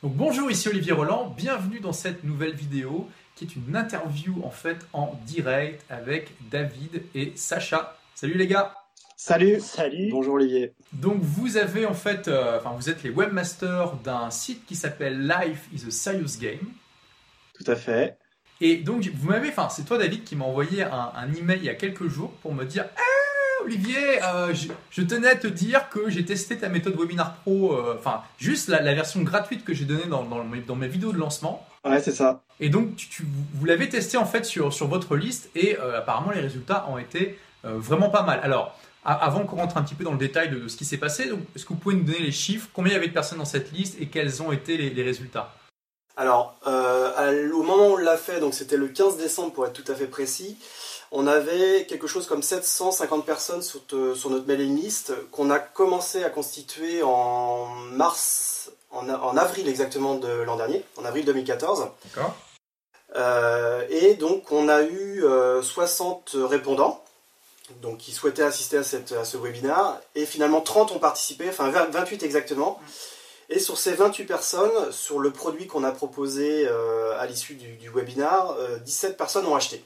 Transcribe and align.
Donc 0.00 0.14
bonjour, 0.14 0.48
ici 0.48 0.68
Olivier 0.68 0.92
Roland, 0.92 1.34
bienvenue 1.36 1.80
dans 1.80 1.92
cette 1.92 2.22
nouvelle 2.22 2.54
vidéo 2.54 3.08
qui 3.34 3.44
est 3.44 3.56
une 3.56 3.74
interview 3.74 4.40
en 4.44 4.50
fait 4.50 4.76
en 4.92 5.18
direct 5.26 5.84
avec 5.90 6.30
David 6.52 7.02
et 7.16 7.32
Sacha. 7.34 7.98
Salut 8.14 8.34
les 8.34 8.46
gars 8.46 8.76
Salut 9.16 9.58
Salut 9.58 10.10
Bonjour 10.12 10.34
Olivier 10.34 10.72
Donc 10.92 11.20
vous 11.20 11.56
avez 11.56 11.84
en 11.84 11.94
fait, 11.94 12.28
euh, 12.28 12.58
enfin 12.58 12.76
vous 12.76 12.88
êtes 12.88 13.02
les 13.02 13.10
webmasters 13.10 13.96
d'un 14.04 14.30
site 14.30 14.64
qui 14.66 14.76
s'appelle 14.76 15.26
Life 15.26 15.68
is 15.74 15.88
a 15.88 15.90
Serious 15.90 16.38
Game. 16.40 16.68
Tout 17.54 17.68
à 17.68 17.74
fait. 17.74 18.16
Et 18.60 18.76
donc 18.76 19.04
vous 19.12 19.28
m'avez, 19.30 19.48
enfin 19.48 19.68
c'est 19.68 19.84
toi 19.84 19.98
David 19.98 20.22
qui 20.22 20.36
m'a 20.36 20.44
envoyé 20.44 20.84
un, 20.84 21.10
un 21.12 21.34
email 21.34 21.58
il 21.58 21.64
y 21.64 21.70
a 21.70 21.74
quelques 21.74 22.06
jours 22.06 22.30
pour 22.40 22.54
me 22.54 22.64
dire 22.64 22.84
Ah 22.96 23.17
Olivier, 23.64 24.22
euh, 24.22 24.54
je, 24.54 24.68
je 24.90 25.02
tenais 25.02 25.28
à 25.28 25.36
te 25.36 25.46
dire 25.46 25.88
que 25.88 26.08
j'ai 26.10 26.24
testé 26.24 26.56
ta 26.56 26.68
méthode 26.68 26.96
Webinar 26.98 27.34
Pro, 27.36 27.72
euh, 27.74 27.96
enfin 27.98 28.22
juste 28.38 28.68
la, 28.68 28.80
la 28.80 28.94
version 28.94 29.22
gratuite 29.22 29.64
que 29.64 29.74
j'ai 29.74 29.84
donnée 29.84 30.06
dans, 30.06 30.24
dans, 30.24 30.44
mes, 30.44 30.60
dans 30.60 30.76
mes 30.76 30.88
vidéos 30.88 31.12
de 31.12 31.18
lancement. 31.18 31.66
Ouais, 31.84 32.00
c'est 32.00 32.12
ça. 32.12 32.42
Et 32.60 32.68
donc, 32.70 32.96
tu, 32.96 33.08
tu- 33.08 33.24
vous 33.54 33.64
l'avez 33.66 33.88
testé 33.88 34.16
en 34.16 34.24
fait 34.26 34.44
sur, 34.44 34.72
sur 34.72 34.86
votre 34.88 35.16
liste 35.16 35.50
et 35.54 35.76
euh, 35.78 35.98
apparemment 35.98 36.30
les 36.30 36.40
résultats 36.40 36.86
ont 36.88 36.98
été 36.98 37.38
vraiment 37.64 38.08
pas 38.08 38.22
mal. 38.22 38.40
Alors, 38.42 38.78
a- 39.04 39.14
avant 39.14 39.44
qu'on 39.44 39.56
rentre 39.56 39.76
un 39.76 39.82
petit 39.82 39.94
peu 39.94 40.04
dans 40.04 40.12
le 40.12 40.18
détail 40.18 40.50
de, 40.50 40.58
de 40.60 40.68
ce 40.68 40.76
qui 40.76 40.84
s'est 40.84 40.96
passé, 40.96 41.30
est-ce 41.54 41.64
que 41.64 41.68
vous 41.70 41.78
pouvez 41.78 41.96
nous 41.96 42.04
donner 42.04 42.20
les 42.20 42.32
chiffres? 42.32 42.68
Combien 42.72 42.92
il 42.92 42.94
y 42.94 42.98
avait 42.98 43.08
de 43.08 43.12
personnes 43.12 43.38
dans 43.38 43.44
cette 43.44 43.72
liste 43.72 43.96
et 44.00 44.06
quels 44.06 44.42
ont 44.42 44.52
été 44.52 44.76
les, 44.76 44.90
les 44.90 45.02
résultats? 45.02 45.54
Alors, 46.18 46.56
euh, 46.66 47.50
au 47.52 47.62
moment 47.62 47.86
où 47.90 47.92
on 47.92 47.96
l'a 47.96 48.16
fait, 48.16 48.40
donc 48.40 48.52
c'était 48.52 48.76
le 48.76 48.88
15 48.88 49.16
décembre 49.18 49.52
pour 49.52 49.64
être 49.66 49.72
tout 49.72 49.90
à 49.90 49.94
fait 49.94 50.08
précis, 50.08 50.58
on 51.12 51.26
avait 51.28 51.86
quelque 51.86 52.08
chose 52.08 52.26
comme 52.26 52.42
750 52.42 53.24
personnes 53.24 53.62
sur, 53.62 53.86
te- 53.86 54.14
sur 54.14 54.28
notre 54.28 54.46
mailing 54.46 54.76
list 54.76 55.12
qu'on 55.30 55.48
a 55.50 55.60
commencé 55.60 56.24
à 56.24 56.28
constituer 56.28 57.02
en 57.04 57.66
mars, 57.66 58.70
en, 58.90 59.36
avril 59.36 59.68
exactement 59.68 60.16
de 60.16 60.28
l'an 60.28 60.56
dernier, 60.56 60.84
en 60.96 61.04
avril 61.04 61.24
2014. 61.24 61.86
D'accord 62.04 62.34
Euh, 63.16 63.86
et 63.88 64.14
donc 64.16 64.52
on 64.52 64.68
a 64.68 64.82
eu 64.82 65.24
euh, 65.24 65.62
60 65.62 66.32
répondants 66.34 67.02
donc, 67.80 67.96
qui 67.98 68.12
souhaitaient 68.12 68.42
assister 68.42 68.76
à, 68.76 68.82
cette, 68.82 69.12
à 69.12 69.24
ce 69.24 69.38
webinaire. 69.38 69.98
Et 70.14 70.26
finalement 70.26 70.60
30 70.60 70.92
ont 70.92 70.98
participé, 70.98 71.48
enfin 71.48 71.70
20 71.70 71.86
28 71.90 72.22
exactement. 72.22 72.78
Et 73.50 73.58
sur 73.60 73.78
ces 73.78 73.94
28 73.94 74.24
personnes, 74.24 74.92
sur 74.92 75.18
le 75.20 75.30
produit 75.30 75.66
qu'on 75.66 75.84
a 75.84 75.90
proposé 75.92 76.66
euh, 76.68 77.18
à 77.18 77.26
l'issue 77.26 77.54
du, 77.54 77.76
du 77.76 77.88
webinaire, 77.90 78.54
euh, 78.58 78.78
17 78.78 79.16
personnes 79.16 79.46
ont 79.46 79.56
acheté. 79.56 79.82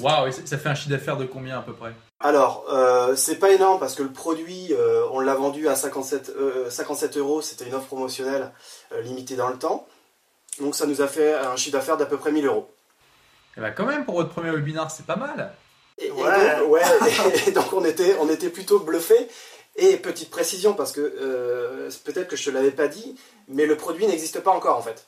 Waouh, 0.00 0.26
et 0.26 0.32
ça 0.32 0.58
fait 0.58 0.68
un 0.68 0.74
chiffre 0.74 0.90
d'affaires 0.90 1.16
de 1.16 1.24
combien 1.24 1.58
à 1.58 1.62
peu 1.62 1.72
près? 1.72 1.92
Alors, 2.20 2.66
euh, 2.70 3.14
c'est 3.14 3.36
pas 3.36 3.50
énorme 3.52 3.78
parce 3.78 3.94
que 3.94 4.02
le 4.02 4.10
produit, 4.10 4.72
euh, 4.72 5.04
on 5.12 5.20
l'a 5.20 5.34
vendu 5.34 5.68
à 5.68 5.76
57, 5.76 6.32
euh, 6.36 6.68
57 6.70 7.16
euros, 7.18 7.40
c'était 7.40 7.66
une 7.66 7.74
offre 7.74 7.86
promotionnelle 7.86 8.52
euh, 8.92 9.00
limitée 9.02 9.36
dans 9.36 9.48
le 9.48 9.56
temps. 9.58 9.86
Donc 10.60 10.74
ça 10.74 10.86
nous 10.86 11.00
a 11.02 11.06
fait 11.06 11.34
un 11.34 11.56
chiffre 11.56 11.76
d'affaires 11.76 11.96
d'à 11.96 12.06
peu 12.06 12.16
près 12.18 12.32
1000 12.32 12.46
euros. 12.46 12.68
Eh 13.56 13.60
ben 13.60 13.70
quand 13.70 13.86
même, 13.86 14.04
pour 14.04 14.16
votre 14.16 14.30
premier 14.30 14.50
webinaire, 14.50 14.90
c'est 14.90 15.06
pas 15.06 15.16
mal. 15.16 15.54
Et, 15.98 16.06
et 16.08 16.10
Ouais. 16.10 16.58
donc, 16.60 16.70
ouais, 16.70 16.82
et 17.46 17.50
donc 17.52 17.72
on 17.72 17.84
était, 17.84 18.16
on 18.20 18.28
était 18.28 18.50
plutôt 18.50 18.80
bluffés. 18.80 19.28
Et 19.78 19.96
petite 19.98 20.30
précision, 20.30 20.72
parce 20.72 20.92
que 20.92 21.00
euh, 21.00 21.90
peut-être 22.04 22.28
que 22.28 22.36
je 22.36 22.44
te 22.44 22.50
l'avais 22.50 22.70
pas 22.70 22.88
dit, 22.88 23.14
mais 23.48 23.66
le 23.66 23.76
produit 23.76 24.06
n'existe 24.06 24.40
pas 24.40 24.50
encore 24.50 24.78
en 24.78 24.82
fait. 24.82 25.06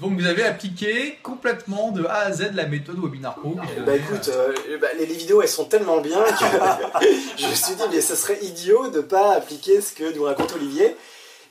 Donc 0.00 0.18
vous 0.18 0.26
avez 0.26 0.44
appliqué 0.44 1.18
complètement 1.22 1.90
de 1.90 2.04
A 2.04 2.20
à 2.26 2.32
Z 2.32 2.52
la 2.54 2.66
méthode 2.66 2.96
Webinar 3.02 3.34
Pro. 3.34 3.56
Bah 3.84 3.96
écoute, 3.96 4.28
euh, 4.28 4.52
euh, 4.68 4.78
bah, 4.78 4.86
les, 4.98 5.04
vidéos 5.04 5.42
elles 5.42 5.48
sont 5.48 5.64
tellement 5.64 6.00
bien 6.00 6.22
que 6.22 7.06
je 7.36 7.46
me 7.48 7.54
suis 7.54 7.74
dit 7.74 7.82
mais 7.90 8.00
ce 8.00 8.14
serait 8.14 8.38
idiot 8.42 8.88
de 8.88 9.00
pas 9.00 9.32
appliquer 9.34 9.80
ce 9.80 9.92
que 9.92 10.14
nous 10.14 10.22
raconte 10.22 10.54
Olivier. 10.54 10.96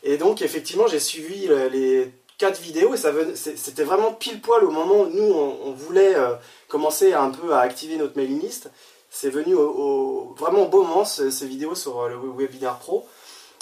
Et 0.04 0.18
donc 0.18 0.42
effectivement 0.42 0.88
j'ai 0.88 1.00
suivi 1.00 1.48
le- 1.48 1.68
les 1.68 2.12
quatre 2.38 2.62
vidéos 2.62 2.94
et 2.94 2.98
ça 2.98 3.12
c'était 3.36 3.84
vraiment 3.84 4.14
pile 4.14 4.40
poil 4.42 4.64
au 4.64 4.72
moment 4.72 5.02
où 5.02 5.08
nous 5.08 5.34
on, 5.34 5.58
on 5.66 5.72
voulait 5.72 6.16
euh, 6.16 6.36
commencer 6.70 7.14
un 7.14 7.30
peu 7.30 7.54
à 7.54 7.60
activer 7.60 7.98
notre 7.98 8.18
mailing 8.18 8.42
list. 8.42 8.70
C'est 9.18 9.30
venu 9.30 9.56
au, 9.56 10.36
vraiment 10.38 10.64
au 10.64 10.68
bon 10.68 10.86
moment 10.86 11.06
ce- 11.06 11.30
ces 11.30 11.48
vidéos 11.48 11.74
sur 11.74 12.02
euh, 12.02 12.10
le 12.10 12.18
Webinar 12.38 12.80
Pro 12.80 13.08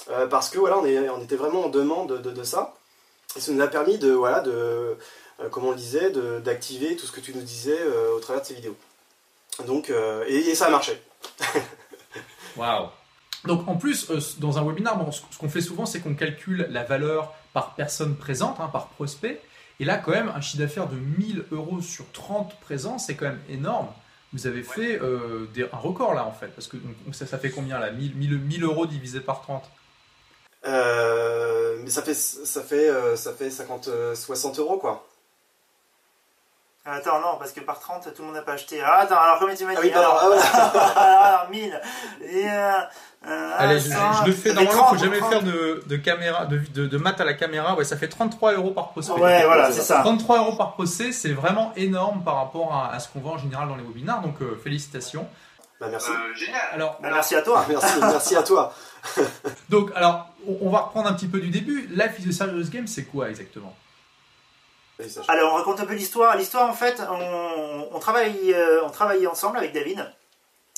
euh, 0.09 0.25
parce 0.25 0.49
que 0.49 0.57
voilà 0.57 0.79
on, 0.79 1.21
était 1.21 1.35
vraiment 1.35 1.65
en 1.65 1.69
demande 1.69 2.23
de, 2.23 2.43
ça. 2.43 2.73
Et 3.35 3.39
ça 3.39 3.51
nous 3.51 3.61
a 3.61 3.67
permis 3.67 3.99
de 3.99 4.11
voilà 4.11 4.39
de 4.39 4.49
euh, 4.51 5.49
comme 5.51 5.65
on 5.65 5.69
le 5.69 5.77
disait, 5.77 6.11
d'activer 6.41 6.95
tout 6.95 7.05
ce 7.05 7.11
que 7.11 7.19
tu 7.19 7.35
nous 7.35 7.43
disais 7.43 7.77
au 8.15 8.19
travers 8.19 8.41
de 8.41 8.47
ces 8.47 8.55
vidéos. 8.55 8.75
Donc, 9.67 9.91
et, 10.27 10.55
ça 10.55 10.65
a 10.67 10.69
marché. 10.69 10.99
Waouh 12.57 12.87
Donc 13.45 13.67
en 13.67 13.75
plus, 13.75 14.09
dans 14.39 14.57
un 14.57 14.63
webinaire, 14.63 14.95
bon, 14.97 15.11
ce 15.11 15.21
ce 15.29 15.37
qu'on 15.37 15.49
fait 15.49 15.61
souvent, 15.61 15.85
c'est 15.85 15.99
qu'on 15.99 16.15
calcule 16.15 16.67
la 16.71 16.83
valeur 16.83 17.33
par 17.51 17.75
personne 17.75 18.15
présente, 18.15 18.59
hein, 18.59 18.69
par 18.71 18.87
prospect. 18.89 19.41
Et 19.79 19.85
là, 19.85 19.97
quand 19.97 20.11
même, 20.11 20.31
un 20.35 20.41
chiffre 20.41 20.63
d'affaires 20.63 20.87
de 20.87 20.95
1000 20.95 21.45
euros 21.51 21.81
sur 21.81 22.05
30 22.11 22.59
présents, 22.59 22.97
c'est 22.97 23.15
quand 23.15 23.25
même 23.25 23.41
énorme. 23.49 23.87
Vous 24.33 24.47
avez 24.47 24.63
fait 24.63 24.99
euh, 25.01 25.45
des- 25.53 25.63
un 25.71 25.77
record 25.77 26.13
là, 26.15 26.25
en 26.25 26.31
fait. 26.31 26.47
Parce 26.47 26.67
que 26.67 26.77
donc, 26.77 26.95
ça, 27.13 27.25
ça 27.27 27.37
fait 27.37 27.51
combien 27.51 27.79
là 27.79 27.91
1000, 27.91 28.15
1000 28.15 28.37
1000 28.39 28.63
euros 28.63 28.85
divisé 28.87 29.19
par 29.19 29.41
30 29.41 29.63
Euh, 30.65 31.77
mais 31.83 31.89
ça 31.89 32.01
fait, 32.01 32.13
ça 32.13 32.61
fait, 32.61 32.89
euh, 32.89 33.15
ça 33.15 33.33
fait 33.33 33.49
50, 33.49 33.87
euh, 33.89 34.15
60 34.15 34.59
euros 34.59 34.77
quoi. 34.77 35.05
Attends, 36.85 37.21
non, 37.21 37.37
parce 37.39 37.53
que 37.53 37.61
par 37.61 37.79
30, 37.79 38.13
tout 38.13 38.21
le 38.21 38.25
monde 38.27 38.35
n'a 38.35 38.41
pas 38.41 38.53
acheté. 38.53 38.81
Ah, 38.85 38.99
attends, 39.03 39.17
alors 39.17 39.39
combien 39.39 39.55
tu 39.55 39.63
m'as 39.63 39.71
Ah 39.71 39.81
dit 39.81 39.87
oui, 39.87 39.91
pardon, 39.93 40.09
alors, 40.17 40.37
ah, 40.53 40.71
voilà. 40.73 40.91
alors, 41.37 41.49
1000. 41.49 41.81
Et, 42.23 42.49
euh, 42.49 42.71
euh, 43.25 43.51
Allez, 43.57 43.79
je, 43.79 43.87
100, 43.89 43.95
je 44.23 44.27
le 44.27 44.33
fais. 44.33 44.51
Normalement, 44.53 44.83
faut 44.89 44.95
30, 44.95 44.99
jamais 44.99 45.19
30. 45.19 45.31
faire 45.31 45.43
de, 45.43 45.81
de 45.87 45.95
caméra, 45.95 46.45
de, 46.45 46.57
de, 46.73 46.85
de 46.85 46.97
maths 46.97 47.21
à 47.21 47.23
la 47.23 47.35
caméra. 47.35 47.75
Ouais, 47.75 47.85
ça 47.85 47.95
fait 47.95 48.09
33 48.09 48.53
euros 48.55 48.71
par 48.71 48.89
prospect. 48.89 49.13
Ouais, 49.13 49.45
voilà, 49.45 49.71
c'est 49.71 49.79
ça. 49.81 49.99
33 50.01 50.39
euros 50.39 50.57
par 50.57 50.73
procès, 50.73 51.13
c'est 51.13 51.31
vraiment 51.31 51.71
énorme 51.77 52.21
par 52.21 52.35
rapport 52.35 52.73
à, 52.75 52.91
à 52.93 52.99
ce 52.99 53.07
qu'on 53.07 53.21
voit 53.21 53.31
en 53.31 53.37
général 53.37 53.69
dans 53.69 53.77
les 53.77 53.83
webinaires. 53.83 54.19
Donc 54.19 54.41
euh, 54.41 54.59
félicitations. 54.61 55.25
Bah, 55.79 55.87
merci. 55.89 56.11
Alors, 56.73 56.97
Bah, 57.01 57.09
merci 57.13 57.35
à 57.35 57.41
toi. 57.43 57.63
merci, 57.69 57.99
merci 58.01 58.35
à 58.35 58.43
toi. 58.43 58.73
Donc, 59.69 59.89
alors, 59.95 60.27
on, 60.47 60.57
on 60.67 60.69
va 60.69 60.79
reprendre 60.79 61.07
un 61.09 61.13
petit 61.13 61.27
peu 61.27 61.39
du 61.39 61.49
début. 61.49 61.89
Life 61.93 62.19
is 62.19 62.29
a 62.29 62.45
Serious 62.45 62.69
Game, 62.69 62.87
c'est 62.87 63.03
quoi 63.05 63.29
exactement? 63.29 63.73
Alors, 65.27 65.53
on 65.53 65.55
raconte 65.55 65.79
un 65.79 65.85
peu 65.85 65.93
l'histoire. 65.93 66.35
L'histoire, 66.37 66.69
en 66.69 66.73
fait, 66.73 67.01
on, 67.09 67.87
on, 67.91 67.99
travaille, 67.99 68.53
euh, 68.53 68.83
on 68.83 69.27
ensemble 69.27 69.57
avec 69.57 69.73
David 69.73 70.11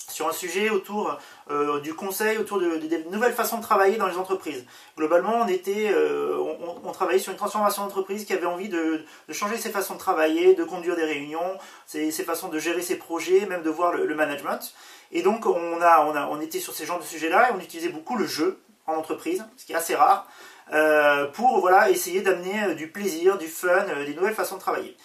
sur 0.08 0.30
un 0.30 0.34
sujet 0.34 0.70
autour 0.70 1.18
euh, 1.50 1.81
du 1.81 1.94
conseil, 1.94 2.38
autour 2.38 2.59
de, 2.59 2.80
nouvelles 3.12 3.34
façons 3.34 3.58
de 3.58 3.62
travailler 3.62 3.98
dans 3.98 4.08
les 4.08 4.16
entreprises. 4.16 4.66
Globalement, 4.98 5.42
on, 5.42 5.48
était, 5.48 5.92
euh, 5.92 6.38
on, 6.84 6.92
travaillait 6.92 7.20
sur 7.20 7.31
une 7.31 7.38
transformation 7.38 7.84
d'entreprise 7.84 8.24
qui 8.24 8.31
avait 8.31 8.46
envie 8.46 8.70
de, 8.70 9.03
changer 9.31 9.58
ses 9.58 9.72
façons 9.72 9.96
de 9.96 10.00
travailler, 10.00 10.53
de 10.53 10.64
conduire 10.64 10.96
des 10.96 11.03
réunions, 11.03 11.58
ses, 11.86 12.12
ses 12.12 12.24
façons 12.24 12.47
de 12.47 12.59
gérer 12.59 12.82
ses 12.82 12.97
projets, 12.97 13.46
même 13.47 13.64
de 13.64 13.70
voir 13.70 13.92
le, 13.92 14.06
le 14.06 14.16
management. 14.16 14.74
Et 15.12 15.22
donc, 15.22 15.46
on, 15.46 15.82
a, 15.82 16.06
on, 16.06 16.16
a, 16.16 16.28
on 16.28 16.40
était 16.40 16.59
sur 16.59 16.74
ces 16.74 16.86
genres 16.86 17.00
de 17.00 17.03
sujets-là 17.03 17.50
et 17.50 17.53
on 17.53 17.59
utilisait 17.59 17.90
beaucoup 17.90 18.16
le 18.16 18.26
jeu 18.26 18.62
en 18.88 18.94
entreprise, 18.94 19.44
ce 19.58 19.66
qui 19.66 19.74
est 19.74 19.76
assez 19.76 19.96
rare, 19.96 20.28
euh, 20.74 21.28
pour 21.28 21.59
voilà, 21.59 21.90
essayer 21.90 22.22
d'amener 22.22 22.64
euh, 22.64 22.74
du 22.74 22.90
plaisir, 22.90 23.38
du 23.38 23.48
fun, 23.48 23.70
euh, 23.70 24.06
des 24.06 24.16
nouvelles 24.16 24.34
façons 24.34 24.56
de 24.56 24.62
travailler. 24.62 24.98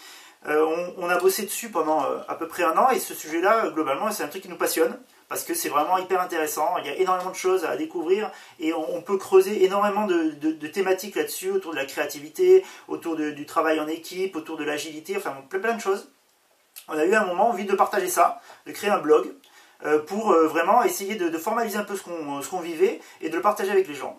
On, 0.47 1.11
a 1.11 1.19
bossé 1.19 1.43
dessus 1.43 1.69
pendant 1.69 2.03
à 2.27 2.35
peu 2.35 2.49
près 2.49 2.63
un 2.63 2.75
an 2.79 2.89
et 2.89 2.99
ce 2.99 3.13
sujet-là, 3.13 3.69
globalement, 3.75 4.11
c'est 4.11 4.23
un 4.23 4.29
truc 4.29 4.41
qui 4.41 4.49
nous 4.49 4.57
passionne 4.57 4.99
parce 5.29 5.45
que 5.45 5.53
c'est 5.53 5.69
vraiment 5.69 5.99
hyper 5.99 6.19
intéressant. 6.19 6.79
Il 6.79 6.87
y 6.87 6.89
a 6.89 6.97
énormément 6.97 7.29
de 7.29 7.37
choses 7.37 7.67
à 7.67 7.77
découvrir 7.77 8.31
et 8.59 8.73
on, 8.73 9.03
peut 9.03 9.19
creuser 9.19 9.67
énormément 9.67 10.07
de, 10.07 10.67
thématiques 10.69 11.17
là-dessus, 11.17 11.51
autour 11.51 11.73
de 11.73 11.77
la 11.77 11.85
créativité, 11.85 12.65
autour 12.89 13.17
du 13.17 13.45
travail 13.45 13.81
en 13.81 13.87
équipe, 13.87 14.35
autour 14.35 14.57
de 14.57 14.65
l'agilité, 14.65 15.15
enfin 15.15 15.37
plein, 15.51 15.75
de 15.75 15.81
choses. 15.81 16.11
On 16.89 16.97
a 16.97 17.05
eu 17.05 17.15
un 17.15 17.27
moment 17.27 17.51
envie 17.51 17.67
de 17.67 17.75
partager 17.75 18.09
ça, 18.09 18.41
de 18.65 18.73
créer 18.73 18.89
un 18.89 19.01
blog 19.01 19.35
pour 20.07 20.33
vraiment 20.33 20.83
essayer 20.85 21.17
de, 21.17 21.37
formaliser 21.37 21.77
un 21.77 21.85
peu 21.85 21.97
ce 21.97 22.49
qu'on 22.49 22.61
vivait 22.61 23.03
et 23.21 23.29
de 23.29 23.37
le 23.37 23.43
partager 23.43 23.73
avec 23.73 23.87
les 23.89 23.95
gens. 23.95 24.19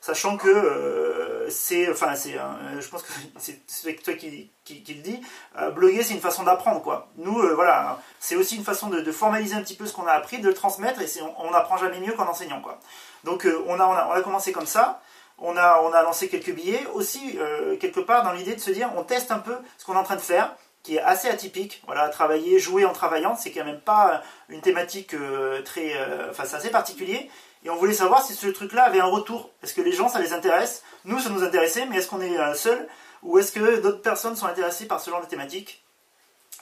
Sachant 0.00 0.36
que 0.36 0.48
euh, 0.48 1.50
c'est, 1.50 1.90
enfin, 1.90 2.14
c'est, 2.14 2.38
un- 2.38 2.80
je 2.80 2.88
pense 2.88 3.02
que 3.02 3.12
c'est 3.38 3.94
toi 4.02 4.14
qui, 4.14 4.50
qui, 4.64 4.84
le 4.94 5.02
dis, 5.02 5.20
euh, 5.58 5.70
bloguer 5.70 6.02
c'est 6.02 6.14
une 6.14 6.20
façon 6.20 6.44
d'apprendre 6.44 6.82
quoi. 6.82 7.08
Nous, 7.16 7.38
euh, 7.40 7.54
voilà, 7.54 8.00
c'est 8.20 8.36
aussi 8.36 8.56
une 8.56 8.64
façon 8.64 8.88
de, 8.88 9.10
formaliser 9.12 9.54
un 9.54 9.62
petit 9.62 9.74
peu 9.74 9.86
ce 9.86 9.92
qu'on 9.92 10.06
a 10.06 10.12
appris, 10.12 10.38
de 10.38 10.46
le 10.46 10.54
transmettre 10.54 11.00
et 11.00 11.06
on, 11.22 11.48
on 11.48 11.52
apprend 11.52 11.76
jamais 11.76 12.00
mieux 12.00 12.12
qu'en 12.12 12.26
enseignant 12.26 12.60
quoi. 12.60 12.78
Donc 13.24 13.44
euh, 13.46 13.62
on, 13.66 13.80
a, 13.80 13.86
on, 13.86 14.12
a, 14.12 14.20
commencé 14.22 14.52
comme 14.52 14.66
ça, 14.66 15.00
on 15.38 15.56
a, 15.56 15.80
on 15.82 15.92
a 15.92 16.02
lancé 16.02 16.28
quelques 16.28 16.54
billets, 16.54 16.86
aussi 16.94 17.36
euh, 17.38 17.76
quelque 17.76 18.00
part 18.00 18.22
dans 18.22 18.32
l'idée 18.32 18.54
de 18.54 18.60
se 18.60 18.70
dire 18.70 18.90
on 18.96 19.02
teste 19.02 19.32
un 19.32 19.38
peu 19.40 19.56
ce 19.78 19.84
qu'on 19.84 19.94
est 19.94 19.98
en 19.98 20.04
train 20.04 20.16
de 20.16 20.20
faire, 20.20 20.54
qui 20.82 20.96
est 20.96 21.00
assez 21.00 21.28
atypique. 21.28 21.82
Voilà, 21.86 22.08
travailler, 22.08 22.58
jouer 22.58 22.84
en 22.84 22.92
travaillant, 22.92 23.36
c'est 23.36 23.50
quand 23.50 23.64
même 23.64 23.80
pas 23.80 24.22
une 24.48 24.60
thématique 24.60 25.14
euh, 25.14 25.62
très, 25.62 25.96
euh, 25.96 26.30
enfin 26.30 26.44
c'est 26.46 26.56
assez 26.56 26.70
particulier. 26.70 27.30
Et 27.64 27.70
on 27.70 27.76
voulait 27.76 27.92
savoir 27.94 28.24
si 28.24 28.34
ce 28.34 28.46
truc-là 28.46 28.84
avait 28.84 29.00
un 29.00 29.06
retour. 29.06 29.50
Est-ce 29.62 29.74
que 29.74 29.80
les 29.80 29.92
gens, 29.92 30.08
ça 30.08 30.20
les 30.20 30.32
intéresse? 30.32 30.82
Nous, 31.04 31.18
ça 31.18 31.28
nous 31.30 31.42
intéressait, 31.42 31.86
mais 31.86 31.96
est-ce 31.98 32.08
qu'on 32.08 32.20
est 32.20 32.38
euh, 32.38 32.54
seul? 32.54 32.88
Ou 33.22 33.38
est-ce 33.38 33.50
que 33.52 33.80
d'autres 33.80 34.00
personnes 34.02 34.36
sont 34.36 34.46
intéressées 34.46 34.86
par 34.86 35.00
ce 35.00 35.10
genre 35.10 35.20
de 35.20 35.26
thématique? 35.26 35.82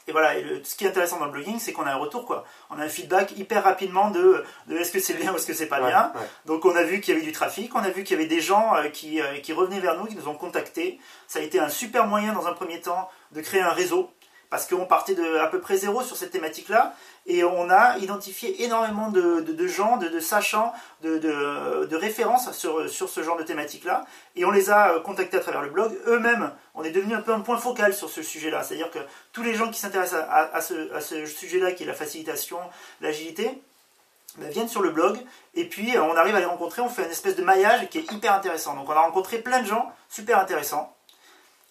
Et 0.09 0.13
voilà, 0.13 0.37
et 0.37 0.43
le- 0.43 0.63
ce 0.63 0.77
qui 0.77 0.85
est 0.85 0.89
intéressant 0.89 1.19
dans 1.19 1.27
le 1.27 1.33
blogging, 1.33 1.59
c'est 1.59 1.73
qu'on 1.73 1.83
a 1.83 1.91
un 1.91 1.97
retour, 1.97 2.25
quoi. 2.27 2.45
On 2.71 2.79
a 2.79 2.85
un 2.85 2.89
feedback 2.89 3.33
hyper 3.37 3.65
rapidement 3.65 4.11
de, 4.11 4.45
de 4.69 4.77
est-ce 4.77 4.93
que 4.93 5.01
c'est 5.01 5.15
bien 5.15 5.33
ou 5.33 5.37
est-ce 5.37 5.47
que 5.49 5.53
c'est 5.53 5.67
pas 5.67 5.81
Ouais, 5.83 5.89
bien. 5.89 6.13
ouais. 6.15 6.21
Donc 6.47 6.65
on 6.65 6.77
a 6.77 6.85
vu 6.85 7.01
qu'il 7.01 7.13
y 7.13 7.17
avait 7.17 7.27
du 7.27 7.33
trafic, 7.33 7.75
on 7.75 7.81
a 7.81 7.91
vu 7.91 8.05
qu'il 8.05 8.17
y 8.17 8.21
avait 8.21 8.29
des 8.29 8.41
gens 8.41 8.75
euh, 8.77 8.89
qui, 8.89 9.21
euh, 9.21 9.39
qui 9.41 9.53
revenaient 9.53 9.81
vers 9.81 9.99
nous, 9.99 10.07
qui 10.07 10.15
nous 10.15 10.29
ont 10.29 10.35
contactés. 10.37 11.01
Ça 11.27 11.41
a 11.41 11.43
été 11.43 11.59
un 11.59 11.69
super 11.69 12.07
moyen 12.07 12.33
dans 12.33 12.47
un 12.47 12.53
premier 12.53 12.81
temps 12.81 13.11
de 13.33 13.41
créer 13.41 13.61
un 13.63 13.71
réseau, 13.71 14.09
parce 14.51 14.67
qu'on 14.67 14.87
partait 14.87 15.15
de 15.15 15.39
à 15.39 15.47
peu 15.49 15.61
près 15.61 15.77
zéro 15.77 16.03
sur 16.03 16.17
cette 16.17 16.31
thématique-là, 16.31 16.95
et 17.27 17.43
on 17.43 17.69
a 17.71 17.99
identifié 17.99 18.65
énormément 18.65 19.11
de, 19.11 19.67
gens, 19.67 19.97
de, 19.97 20.21
sachants, 20.21 20.73
de, 21.03 21.97
références 21.97 22.53
sur, 22.53 22.89
ce 22.89 23.23
genre 23.23 23.37
de 23.37 23.43
thématique-là, 23.43 24.05
et 24.37 24.45
on 24.45 24.51
les 24.51 24.71
a 24.71 24.93
euh, 24.93 25.01
contactés 25.01 25.37
à 25.37 25.41
travers 25.41 25.63
le 25.63 25.71
blog. 25.71 25.93
Eux-mêmes, 26.07 26.53
on 26.75 26.85
est 26.85 26.91
devenu 26.91 27.15
un 27.15 27.23
peu 27.23 27.33
un 27.33 27.41
point 27.41 27.59
focal 27.59 27.95
sur 27.95 28.11
ce 28.11 28.23
sujet-là, 28.23 28.63
c'est-à-dire 28.63 28.91
que 28.91 29.01
tous 29.33 29.43
les 29.43 29.55
gens 29.55 29.71
qui 29.71 29.81
s'intéressent 29.81 30.25
à, 30.31 30.61
ce, 30.61 31.27
sujet-là, 31.27 31.73
qui 31.73 31.83
est 31.83 31.87
la 31.87 31.95
facilitation, 31.95 32.59
l'agilité, 33.01 33.61
ben, 34.39 34.51
viennent 34.51 34.69
sur 34.69 34.83
le 34.83 34.91
blog 34.91 35.19
et 35.55 35.65
puis 35.65 35.97
euh, 35.97 36.03
on 36.03 36.15
arrive 36.15 36.35
à 36.35 36.41
les 36.41 36.47
rencontrer, 36.47 36.83
on 36.83 36.91
fait 36.91 37.05
une 37.05 37.11
espèce 37.11 37.37
de 37.37 37.43
maillage 37.43 37.89
qui 37.89 37.99
est 37.99 38.13
hyper 38.13 38.35
intéressant. 38.35 38.75
Donc 38.75 38.89
on 38.89 38.93
a 38.93 39.01
rencontré 39.01 39.39
plein 39.39 39.63
de 39.63 39.67
gens 39.67 39.91
super 40.11 40.39
intéressants 40.39 40.96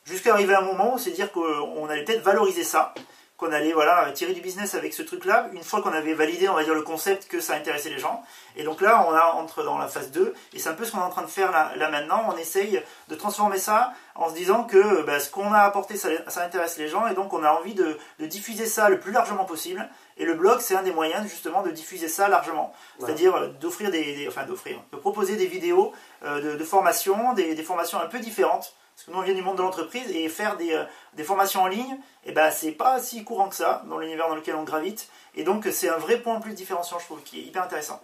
jusqu'à 0.05 0.33
arriver 0.33 0.53
à 0.53 0.59
un 0.59 0.65
moment 0.65 0.93
où 0.95 0.97
c'est 0.97 1.11
dire 1.11 1.31
qu'on 1.31 1.87
allait 1.89 2.03
peut-être 2.03 2.21
valoriser 2.23 2.63
ça, 2.63 2.93
qu'on 3.37 3.51
allait 3.51 3.73
voilà 3.73 4.09
tirer 4.13 4.31
du 4.31 4.39
business 4.39 4.75
avec 4.75 4.93
ce 4.93 5.01
truc-là. 5.03 5.49
Une 5.51 5.63
fois 5.63 5.81
qu'on 5.81 5.91
avait 5.91 6.13
validé, 6.13 6.47
on 6.47 6.53
va 6.53 6.63
dire 6.63 6.73
le 6.73 6.83
concept 6.83 7.27
que 7.27 7.41
ça 7.41 7.55
intéressait 7.55 7.89
les 7.89 7.99
gens. 7.99 8.23
Et 8.55 8.63
donc 8.63 8.79
là, 8.79 9.05
on 9.09 9.13
a, 9.13 9.33
entre 9.33 9.61
dans 9.65 9.77
la 9.77 9.89
phase 9.89 10.11
2 10.11 10.33
et 10.53 10.59
c'est 10.59 10.69
un 10.69 10.73
peu 10.73 10.85
ce 10.85 10.93
qu'on 10.93 10.99
est 10.99 11.03
en 11.03 11.09
train 11.09 11.23
de 11.23 11.27
faire 11.27 11.51
là, 11.51 11.73
là 11.75 11.89
maintenant. 11.89 12.29
On 12.33 12.37
essaye 12.37 12.81
de 13.09 13.15
transformer 13.15 13.57
ça 13.57 13.91
en 14.15 14.29
se 14.29 14.35
disant 14.35 14.63
que 14.63 15.01
bah, 15.01 15.19
ce 15.19 15.29
qu'on 15.29 15.51
a 15.51 15.59
apporté, 15.59 15.97
ça, 15.97 16.07
ça 16.29 16.43
intéresse 16.45 16.77
les 16.77 16.87
gens 16.87 17.07
et 17.07 17.13
donc 17.13 17.33
on 17.33 17.43
a 17.43 17.51
envie 17.51 17.73
de, 17.73 17.97
de 18.19 18.25
diffuser 18.25 18.67
ça 18.67 18.87
le 18.87 19.01
plus 19.01 19.11
largement 19.11 19.43
possible. 19.43 19.85
Et 20.15 20.23
le 20.23 20.35
blog, 20.35 20.61
c'est 20.61 20.77
un 20.77 20.83
des 20.83 20.93
moyens 20.93 21.27
justement 21.27 21.61
de 21.61 21.71
diffuser 21.71 22.07
ça 22.07 22.29
largement. 22.29 22.71
Ouais. 22.99 23.05
C'est-à-dire 23.07 23.35
euh, 23.35 23.47
d'offrir 23.59 23.91
des, 23.91 24.15
des- 24.15 24.27
enfin 24.29 24.45
d'offrir, 24.45 24.79
de 24.93 24.97
proposer 24.97 25.35
des 25.35 25.47
vidéos 25.47 25.91
euh, 26.23 26.39
de, 26.53 26.57
de 26.57 26.63
formation, 26.63 27.33
des, 27.33 27.53
des 27.53 27.63
formations 27.63 27.99
un 27.99 28.07
peu 28.07 28.19
différentes. 28.19 28.77
Parce 28.95 29.05
que 29.05 29.11
nous, 29.11 29.17
on 29.17 29.21
vient 29.21 29.33
du 29.33 29.41
monde 29.41 29.57
de 29.57 29.61
l'entreprise 29.61 30.09
et 30.09 30.29
faire 30.29 30.55
des, 30.55 30.73
euh, 30.73 30.85
des 31.13 31.23
formations 31.23 31.61
en 31.61 31.67
ligne, 31.67 31.97
et 32.23 32.31
ben, 32.31 32.49
c'est 32.49 32.71
pas 32.71 33.01
si 33.01 33.23
courant 33.25 33.49
que 33.49 33.55
ça 33.55 33.83
dans 33.89 33.99
l'univers 33.99 34.29
dans 34.29 34.35
lequel 34.35 34.55
on 34.55 34.63
gravite. 34.63 35.09
Et 35.35 35.43
donc, 35.43 35.67
c'est 35.71 35.89
un 35.89 35.97
vrai 35.97 36.21
point 36.21 36.35
en 36.35 36.39
plus 36.39 36.53
différenciant, 36.53 36.97
je 36.99 37.05
trouve, 37.05 37.21
qui 37.21 37.39
est 37.39 37.43
hyper 37.43 37.63
intéressant. 37.63 38.01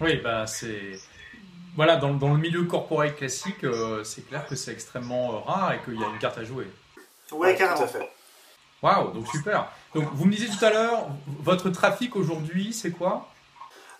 Oui, 0.00 0.16
bah 0.16 0.46
c'est. 0.46 0.92
Voilà, 1.74 1.96
dans, 1.96 2.14
dans 2.14 2.32
le 2.32 2.38
milieu 2.38 2.64
corporate 2.64 3.16
classique, 3.16 3.64
euh, 3.64 4.04
c'est 4.04 4.22
clair 4.22 4.46
que 4.46 4.54
c'est 4.54 4.72
extrêmement 4.72 5.34
euh, 5.34 5.38
rare 5.38 5.72
et 5.72 5.80
qu'il 5.82 5.98
y 5.98 6.04
a 6.04 6.06
une 6.06 6.18
carte 6.18 6.38
à 6.38 6.44
jouer. 6.44 6.66
Ouais, 7.30 7.56
carrément. 7.56 7.78
Tout 7.78 7.84
à 7.84 7.88
fait. 7.88 8.12
Waouh, 8.82 9.12
donc 9.12 9.28
super. 9.28 9.70
Donc 9.94 10.08
vous 10.12 10.24
me 10.24 10.32
disiez 10.32 10.48
tout 10.48 10.64
à 10.64 10.70
l'heure, 10.70 11.08
votre 11.26 11.70
trafic 11.70 12.16
aujourd'hui, 12.16 12.72
c'est 12.72 12.90
quoi? 12.90 13.28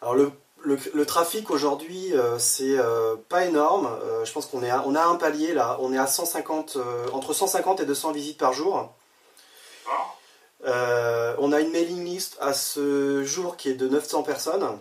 Alors 0.00 0.14
le, 0.14 0.32
le, 0.64 0.78
le 0.94 1.06
trafic 1.06 1.50
aujourd'hui, 1.50 2.12
euh, 2.14 2.38
c'est 2.38 2.78
euh, 2.78 3.16
pas 3.28 3.44
énorme. 3.44 3.86
Euh, 4.04 4.24
je 4.24 4.32
pense 4.32 4.46
qu'on 4.46 4.62
est 4.62 4.70
à- 4.70 4.82
on 4.86 4.94
a 4.94 5.04
un 5.04 5.16
palier 5.16 5.52
là. 5.54 5.76
On 5.80 5.92
est 5.92 5.98
à 5.98 6.06
150, 6.06 6.76
euh, 6.76 7.06
entre 7.12 7.32
150 7.32 7.80
et 7.80 7.84
200 7.86 8.12
visites 8.12 8.38
par 8.38 8.52
jour. 8.52 8.92
Euh, 10.64 11.34
on 11.38 11.52
a 11.52 11.60
une 11.60 11.70
mailing 11.72 12.04
list 12.04 12.36
à 12.40 12.52
ce 12.52 13.24
jour 13.24 13.56
qui 13.56 13.68
est 13.70 13.74
de 13.74 13.88
900 13.88 14.22
personnes. 14.22 14.78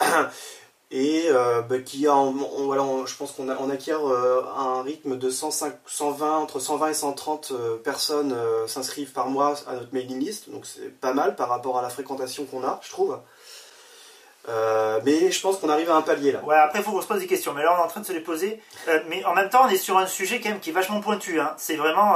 Et 0.96 1.24
euh, 1.28 1.60
bah, 1.60 1.74
a, 1.74 2.32
voilà, 2.62 2.84
je 3.04 3.16
pense 3.16 3.32
qu'on 3.32 3.48
acquiert 3.48 4.08
euh, 4.08 4.44
un 4.56 4.80
rythme 4.82 5.18
de 5.18 5.28
105, 5.28 5.74
120, 5.86 6.38
entre 6.38 6.60
120 6.60 6.88
et 6.88 6.94
130 6.94 7.50
euh, 7.50 7.76
personnes 7.78 8.32
s'inscrivent 8.68 9.10
par 9.10 9.26
mois 9.26 9.56
à 9.66 9.74
notre 9.74 9.92
mailing 9.92 10.20
list, 10.20 10.50
donc 10.50 10.64
c'est 10.66 10.96
pas 11.00 11.12
mal 11.12 11.34
par 11.34 11.48
rapport 11.48 11.80
à 11.80 11.82
la 11.82 11.88
fréquentation 11.88 12.44
qu'on 12.44 12.62
a, 12.62 12.78
je 12.84 12.90
trouve. 12.90 13.18
Mais 15.04 15.32
je 15.32 15.40
pense 15.40 15.56
qu'on 15.56 15.68
arrive 15.68 15.90
à 15.90 15.96
un 15.96 16.02
palier 16.02 16.30
là. 16.30 16.44
Ouais, 16.44 16.54
après, 16.54 16.78
il 16.78 16.84
faut 16.84 16.92
qu'on 16.92 17.02
se 17.02 17.08
pose 17.08 17.18
des 17.18 17.26
questions. 17.26 17.54
Mais 17.54 17.64
là, 17.64 17.74
on 17.74 17.78
est 17.80 17.84
en 17.84 17.88
train 17.88 18.00
de 18.00 18.06
se 18.06 18.12
les 18.12 18.20
poser. 18.20 18.60
Mais 19.08 19.24
en 19.24 19.34
même 19.34 19.48
temps, 19.48 19.62
on 19.64 19.68
est 19.68 19.76
sur 19.76 19.98
un 19.98 20.06
sujet 20.06 20.40
quand 20.40 20.50
même 20.50 20.60
qui 20.60 20.70
est 20.70 20.72
vachement 20.72 21.00
pointu. 21.00 21.40
Hein. 21.40 21.54
C'est 21.56 21.76
vraiment, 21.76 22.14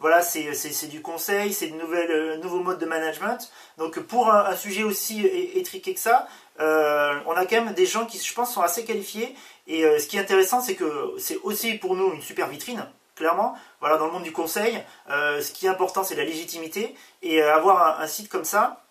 voilà, 0.00 0.22
c'est 0.22 0.88
du 0.88 1.02
conseil, 1.02 1.52
c'est 1.52 1.68
de 1.68 1.76
nouvelles, 1.76 2.40
nouveaux 2.40 2.62
modes 2.62 2.78
de 2.78 2.86
management. 2.86 3.50
Donc, 3.76 4.00
pour 4.00 4.32
un, 4.32 4.56
sujet 4.56 4.82
aussi 4.82 5.24
étriqué 5.54 5.94
que 5.94 6.00
ça, 6.00 6.26
euh, 6.60 7.18
on 7.26 7.32
a 7.32 7.46
quand 7.46 7.62
même 7.62 7.74
des 7.74 7.86
gens 7.86 8.06
qui, 8.06 8.18
je 8.18 8.34
pense, 8.34 8.52
sont 8.52 8.62
assez 8.62 8.84
qualifiés. 8.84 9.34
Et 9.66 9.84
euh, 9.84 9.98
ce 9.98 10.06
qui 10.06 10.16
est 10.16 10.20
intéressant, 10.20 10.60
c'est 10.60 10.74
que 10.74 11.14
c'est 11.18 11.36
aussi 11.42 11.74
pour 11.74 11.94
nous 11.94 12.12
une 12.12 12.22
super 12.22 12.48
vitrine. 12.48 12.86
Clairement, 13.14 13.56
voilà, 13.80 13.96
dans 13.96 14.06
le 14.06 14.12
monde 14.12 14.22
du 14.22 14.32
conseil, 14.32 14.80
euh, 15.10 15.40
ce 15.40 15.50
qui 15.52 15.66
est 15.66 15.68
important, 15.68 16.04
c'est 16.04 16.14
la 16.14 16.24
légitimité. 16.24 16.94
Et 17.22 17.42
avoir 17.42 18.00
un, 18.00 18.06
site 18.06 18.28
comme 18.28 18.44
ça, 18.44 18.84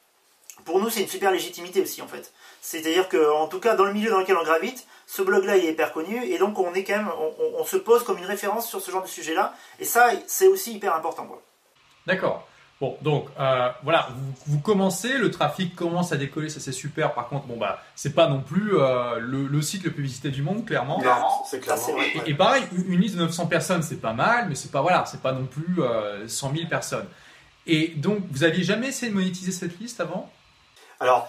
pour 0.66 0.80
nous, 0.80 0.90
c'est 0.90 1.02
une 1.02 1.08
super 1.08 1.32
légitimité 1.32 1.82
aussi, 1.82 2.02
en 2.02 2.08
fait. 2.08 2.34
C'est-à-dire 2.62 3.08
que, 3.08 3.32
en 3.32 3.48
tout 3.48 3.60
cas, 3.60 3.76
dans 3.76 3.86
le 3.86 3.94
milieu 3.94 4.10
dans 4.10 4.20
lequel 4.20 4.36
on 4.38 4.44
gravite, 4.44 4.86
ce 5.06 5.22
blog-là, 5.22 5.58
est 5.58 5.68
hyper 5.68 5.94
connu, 5.94 6.26
et 6.26 6.38
donc 6.38 6.60
on 6.60 6.74
est 6.74 6.84
quand 6.84 6.98
même, 6.98 7.12
on, 7.58 7.64
se 7.64 7.78
pose 7.78 8.04
comme 8.04 8.18
une 8.18 8.26
référence 8.26 8.68
sur 8.68 8.82
ce 8.82 8.92
genre 8.92 9.04
de 9.04 9.08
sujet-là, 9.08 9.54
et 9.80 9.86
ça, 9.86 10.10
c'est 10.28 10.48
aussi 10.48 10.74
hyper 10.74 10.94
important. 10.94 11.26
D'accord. 12.06 12.46
Bon, 12.80 12.96
donc 13.02 13.28
euh, 13.40 13.70
voilà, 13.84 14.10
vous, 14.16 14.54
vous 14.54 14.60
commencez, 14.60 15.18
le 15.18 15.32
trafic 15.32 15.76
commence 15.76 16.12
à 16.12 16.18
décoller, 16.18 16.48
ça 16.50 16.60
c'est 16.60 16.72
super. 16.72 17.16
Par 17.16 17.28
contre, 17.28 17.48
bon 17.48 17.58
bah, 17.58 17.82
c'est 17.96 18.14
pas 18.14 18.28
non 18.28 18.40
plus 18.42 18.78
euh, 18.78 19.18
le, 19.20 19.48
le 19.48 19.62
site 19.64 19.84
le 19.84 19.92
plus 19.92 20.04
visité 20.04 20.30
du 20.30 20.44
monde, 20.44 20.64
clairement. 20.64 21.00
C'est 21.50 21.60
clairement. 21.60 21.82
Ça, 21.82 21.88
c'est 21.88 21.92
vrai. 21.94 22.06
Et, 22.28 22.32
et 22.32 22.34
pareil, 22.36 22.64
une 22.88 23.00
liste 23.02 23.16
de 23.16 23.22
900 23.22 23.48
personnes, 23.48 23.82
c'est 23.82 24.00
pas 24.00 24.14
mal, 24.14 24.46
mais 24.48 24.54
c'est 24.56 24.72
pas 24.72 24.82
voilà, 24.82 25.06
c'est 25.08 25.22
pas 25.22 25.32
non 25.32 25.46
plus 25.46 25.82
euh, 25.82 26.28
100 26.28 26.54
000 26.56 26.68
personnes. 26.70 27.08
Et 27.66 27.88
donc, 27.98 28.20
vous 28.32 28.44
aviez 28.44 28.64
jamais 28.64 28.90
essayé 28.90 29.12
de 29.12 29.16
monétiser 29.18 29.52
cette 29.52 29.80
liste 29.80 30.00
avant? 30.00 30.32
Alors, 31.00 31.28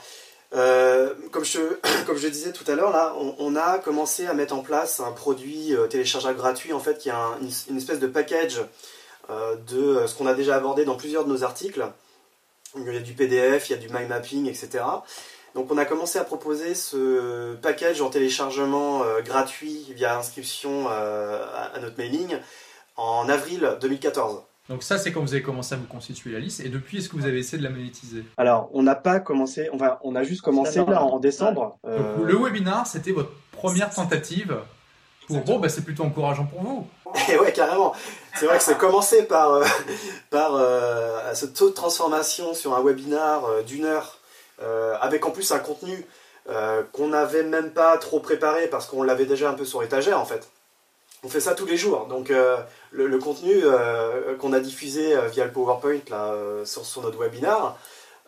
euh, 0.55 1.15
comme, 1.33 1.45
je, 1.47 1.59
comme 2.06 2.19
je 2.19 2.29
disais 2.29 2.53
tout 2.53 2.71
à 2.71 2.75
l'heure, 2.75 2.91
là, 2.93 3.15
on, 3.19 3.35
on 3.39 3.56
a 3.56 3.79
commencé 3.79 4.27
à 4.27 4.35
mettre 4.35 4.55
en 4.55 4.61
place 4.62 5.00
un 5.00 5.12
produit 5.12 5.75
euh, 5.75 5.87
téléchargeable 5.87 6.37
gratuit, 6.37 6.75
en 6.75 6.79
fait, 6.79 6.99
qui 6.99 7.09
est 7.09 7.12
un- 7.12 7.39
une, 7.41 7.49
une 7.71 7.77
espèce 7.79 8.00
de 8.00 8.06
package 8.06 8.59
euh, 8.59 8.65
de 9.29 9.79
euh, 9.79 10.07
ce 10.07 10.15
qu'on 10.17 10.27
a 10.27 10.35
déjà 10.35 10.57
abordé 10.57 10.85
dans 10.85 10.97
plusieurs 10.97 11.25
de 11.25 11.31
nos 11.31 11.45
articles. 11.45 11.87
Il 12.77 12.93
y 12.93 12.97
a 12.97 13.01
du 13.01 13.15
PDF, 13.15 13.69
il 13.69 13.73
y 13.73 13.75
a 13.75 13.79
du 13.79 13.89
mind 13.89 14.09
mapping, 14.09 14.47
etc. 14.47 14.85
Donc, 15.55 15.73
on 15.73 15.79
a 15.79 15.85
commencé 15.87 16.19
à 16.19 16.25
proposer 16.25 16.75
ce 16.75 17.55
package 17.57 18.03
en 18.03 18.11
téléchargement 18.11 19.03
euh, 19.03 19.23
gratuit 19.23 19.87
via 19.95 20.17
inscription 20.19 20.87
euh, 20.91 21.45
à, 21.55 21.77
à 21.77 21.81
notre 21.81 21.97
mailing 21.99 22.37
en 22.97 23.29
avril 23.29 23.77
2014. 23.81 24.43
Donc 24.69 24.83
ça, 24.83 24.99
c'est 24.99 25.13
quand 25.13 25.23
vous 25.23 25.33
avez 25.33 25.43
commencé 25.43 25.75
à 25.75 25.79
vous 25.79 25.87
constituer 25.87 26.31
la 26.31 26.41
liste. 26.41 26.61
Et 26.61 26.69
depuis, 26.69 26.99
est-ce 26.99 27.09
que 27.09 27.17
vous 27.17 27.25
avez 27.25 27.39
essayé 27.39 27.57
de 27.57 27.65
la 27.67 27.71
monétiser? 27.71 28.23
Alors, 28.37 28.69
on 28.75 28.83
n'a 28.83 28.95
pas 28.95 29.19
commencé, 29.19 29.71
on, 29.73 29.79
va, 29.79 29.99
on 30.05 30.15
a 30.15 30.25
juste 30.25 30.43
commencé 30.43 30.85
là 30.85 31.03
en 31.03 31.19
décembre. 31.19 31.79
Donc, 31.85 31.93
Euh, 31.95 32.25
le 32.27 32.37
webinar, 32.37 32.87
c'était 32.87 33.13
votre 33.13 33.31
première 33.51 33.89
tentative. 33.89 34.59
Pour 35.29 35.41
bon, 35.43 35.59
bah, 35.59 35.69
c'est 35.69 35.83
plutôt 35.85 36.03
encourageant 36.05 36.45
pour 36.47 36.61
vous. 36.63 36.87
Et 37.29 37.39
ouais, 37.39 37.52
carrément. 37.52 37.95
C'est 38.35 38.47
vrai 38.47 38.59
que 38.59 38.64
c'est 38.64 38.76
commencé 38.79 39.25
par, 39.25 39.52
euh, 39.55 39.64
par 40.31 40.55
euh, 40.57 41.35
ce 41.35 41.47
taux 41.47 41.69
de 41.71 41.75
transformation 41.75 42.55
sur 42.55 42.75
un 42.75 42.83
webinar 42.83 43.45
euh, 43.45 43.62
d'une 43.62 43.85
heure, 43.85 44.19
euh, 44.62 44.97
avec 45.00 45.25
en 45.26 45.31
plus 45.31 45.52
un 45.52 45.59
contenu 45.59 46.07
euh, 46.49 46.83
qu'on 46.93 47.09
n'avait 47.09 47.43
même 47.43 47.71
pas 47.73 47.97
trop 47.99 48.21
préparé 48.21 48.69
parce 48.69 48.87
qu'on 48.87 49.02
l'avait 49.02 49.26
déjà 49.26 49.50
un 49.50 49.55
peu 49.55 49.64
sur 49.64 49.83
étagère 49.83 50.19
en 50.19 50.25
fait. 50.25 50.49
On 51.25 51.29
fait 51.29 51.41
ça 51.41 51.55
tous 51.55 51.67
les 51.67 51.76
jours. 51.76 52.07
Donc 52.07 52.31
euh, 52.31 52.57
le, 52.91 53.07
le 53.07 53.19
contenu 53.19 53.52
euh, 53.55 54.37
qu'on 54.37 54.52
a 54.52 54.61
diffusé 54.61 55.14
euh, 55.14 55.26
via 55.29 55.45
le 55.45 55.52
PowerPoint 55.52 55.99
là, 56.11 56.33
euh, 56.33 56.64
sur, 56.64 56.87
sur 56.87 57.02
notre 57.02 57.19
webinar, 57.19 57.76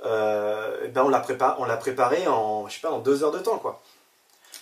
euh, 0.05 0.77
eh 0.85 0.89
ben 0.89 1.03
on 1.05 1.09
l'a 1.09 1.21
prépa- 1.21 1.79
préparé 1.79 2.27
en, 2.27 2.69
je 2.69 2.75
sais 2.75 2.81
pas, 2.81 2.91
en 2.91 2.99
deux 2.99 3.23
heures 3.23 3.31
de 3.33 3.39
temps 3.39 3.59
quoi. 3.59 3.81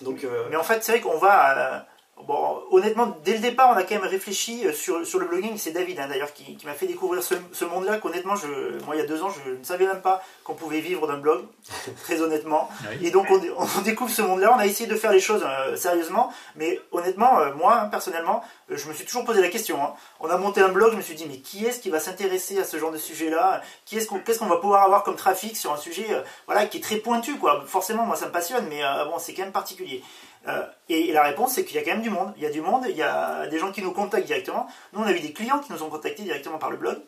Donc 0.02 0.22
euh, 0.24 0.44
Mais 0.50 0.56
en 0.56 0.62
fait, 0.62 0.84
c'est 0.84 0.92
vrai 0.92 1.00
qu'on 1.00 1.18
va. 1.18 1.86
Bon, 2.26 2.62
honnêtement, 2.70 3.16
dès 3.24 3.32
le 3.34 3.38
départ, 3.38 3.70
on 3.74 3.76
a 3.76 3.82
quand 3.82 3.94
même 3.94 4.04
réfléchi 4.10 4.66
euh, 4.66 4.72
sur, 4.72 5.06
sur 5.06 5.18
le 5.18 5.26
blogging. 5.26 5.56
C'est 5.56 5.70
David, 5.72 5.98
hein, 6.00 6.08
d'ailleurs, 6.08 6.32
qui, 6.32 6.56
qui 6.56 6.66
m'a 6.66 6.74
fait 6.74 6.86
découvrir 6.86 7.22
ce, 7.22 7.34
ce 7.52 7.64
monde-là. 7.64 7.98
Qu'honnêtement, 7.98 8.36
je, 8.36 8.82
moi, 8.84 8.96
il 8.96 8.98
y 8.98 9.02
a 9.02 9.06
deux 9.06 9.22
ans, 9.22 9.30
je 9.30 9.50
ne 9.52 9.62
savais 9.64 9.86
même 9.86 10.00
pas 10.02 10.22
qu'on 10.44 10.54
pouvait 10.54 10.80
vivre 10.80 11.06
d'un 11.06 11.18
blog, 11.18 11.44
très 12.02 12.20
honnêtement. 12.20 12.68
Et 13.02 13.10
donc, 13.10 13.26
on, 13.30 13.38
dé- 13.38 13.52
on 13.56 13.80
découvre 13.82 14.10
ce 14.10 14.22
monde-là. 14.22 14.52
On 14.56 14.58
a 14.58 14.66
essayé 14.66 14.88
de 14.88 14.96
faire 14.96 15.12
les 15.12 15.20
choses 15.20 15.42
euh, 15.46 15.76
sérieusement. 15.76 16.32
Mais 16.56 16.80
honnêtement, 16.92 17.38
euh, 17.40 17.54
moi, 17.54 17.80
hein, 17.82 17.86
personnellement, 17.88 18.42
euh, 18.70 18.76
je 18.76 18.88
me 18.88 18.94
suis 18.94 19.04
toujours 19.04 19.24
posé 19.24 19.40
la 19.40 19.48
question. 19.48 19.82
hein. 19.82 19.94
On 20.20 20.28
a 20.28 20.36
monté 20.36 20.60
un 20.60 20.68
blog, 20.68 20.92
je 20.92 20.96
me 20.96 21.02
suis 21.02 21.14
dit, 21.14 21.26
mais 21.28 21.38
qui 21.38 21.64
est-ce 21.66 21.80
qui 21.80 21.90
va 21.90 22.00
s'intéresser 22.00 22.58
à 22.58 22.64
ce 22.64 22.76
genre 22.78 22.90
de 22.92 22.98
sujet-là? 22.98 23.62
Qui 23.84 23.96
est-ce 23.98 24.06
qu'on, 24.06 24.18
Qu'est-ce 24.20 24.38
qu'on 24.38 24.46
va 24.46 24.56
pouvoir 24.58 24.82
avoir 24.84 25.02
comme 25.04 25.16
trafic 25.16 25.56
sur 25.56 25.72
un 25.72 25.76
sujet 25.76 26.06
voilà, 26.46 26.66
qui 26.66 26.78
est 26.78 26.80
très 26.80 26.96
pointu 26.96 27.36
quoi? 27.36 27.64
Forcément, 27.66 28.04
moi, 28.04 28.16
ça 28.16 28.26
me 28.26 28.32
passionne, 28.32 28.66
mais 28.68 28.80
bon, 29.06 29.18
c'est 29.18 29.32
quand 29.34 29.42
même 29.42 29.52
particulier. 29.52 30.02
Euh, 30.46 30.62
et, 30.88 31.12
la 31.12 31.22
réponse, 31.22 31.52
c'est 31.52 31.64
qu'il 31.64 31.76
y 31.76 31.78
a 31.78 31.82
quand 31.82 31.92
même 31.92 32.02
du 32.02 32.10
monde. 32.10 32.32
Il 32.36 32.42
y 32.42 32.46
a 32.46 32.50
du 32.50 32.60
monde, 32.60 32.84
il 32.88 32.96
y 32.96 33.02
a 33.02 33.46
des 33.48 33.58
gens 33.58 33.72
qui 33.72 33.82
nous 33.82 33.92
contactent 33.92 34.26
directement. 34.26 34.66
Nous, 34.92 35.00
on 35.00 35.06
a 35.06 35.12
eu 35.12 35.20
des 35.20 35.32
clients 35.32 35.58
qui 35.58 35.72
nous 35.72 35.82
ont 35.82 35.90
contactés 35.90 36.22
directement 36.22 36.58
par 36.58 36.70
le 36.70 36.76
blog. 36.76 36.98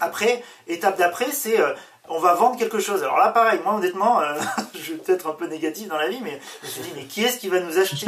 Après, 0.00 0.42
étape 0.68 0.98
d'après, 0.98 1.30
c'est 1.32 1.60
euh, 1.60 1.74
on 2.08 2.20
va 2.20 2.34
vendre 2.34 2.56
quelque 2.56 2.78
chose. 2.78 3.02
Alors 3.02 3.18
là, 3.18 3.28
pareil, 3.28 3.60
moi, 3.64 3.74
honnêtement, 3.74 4.20
euh, 4.20 4.34
je 4.74 4.78
suis 4.78 4.94
peut-être 4.94 5.28
un 5.28 5.32
peu 5.32 5.46
négatif 5.46 5.88
dans 5.88 5.98
la 5.98 6.08
vie, 6.08 6.20
mais 6.22 6.40
je 6.62 6.66
me 6.66 6.72
suis 6.72 6.82
dit, 6.82 6.90
mais 6.94 7.04
qui 7.04 7.24
est-ce 7.24 7.38
qui 7.38 7.48
va 7.48 7.60
nous 7.60 7.78
acheter 7.78 8.06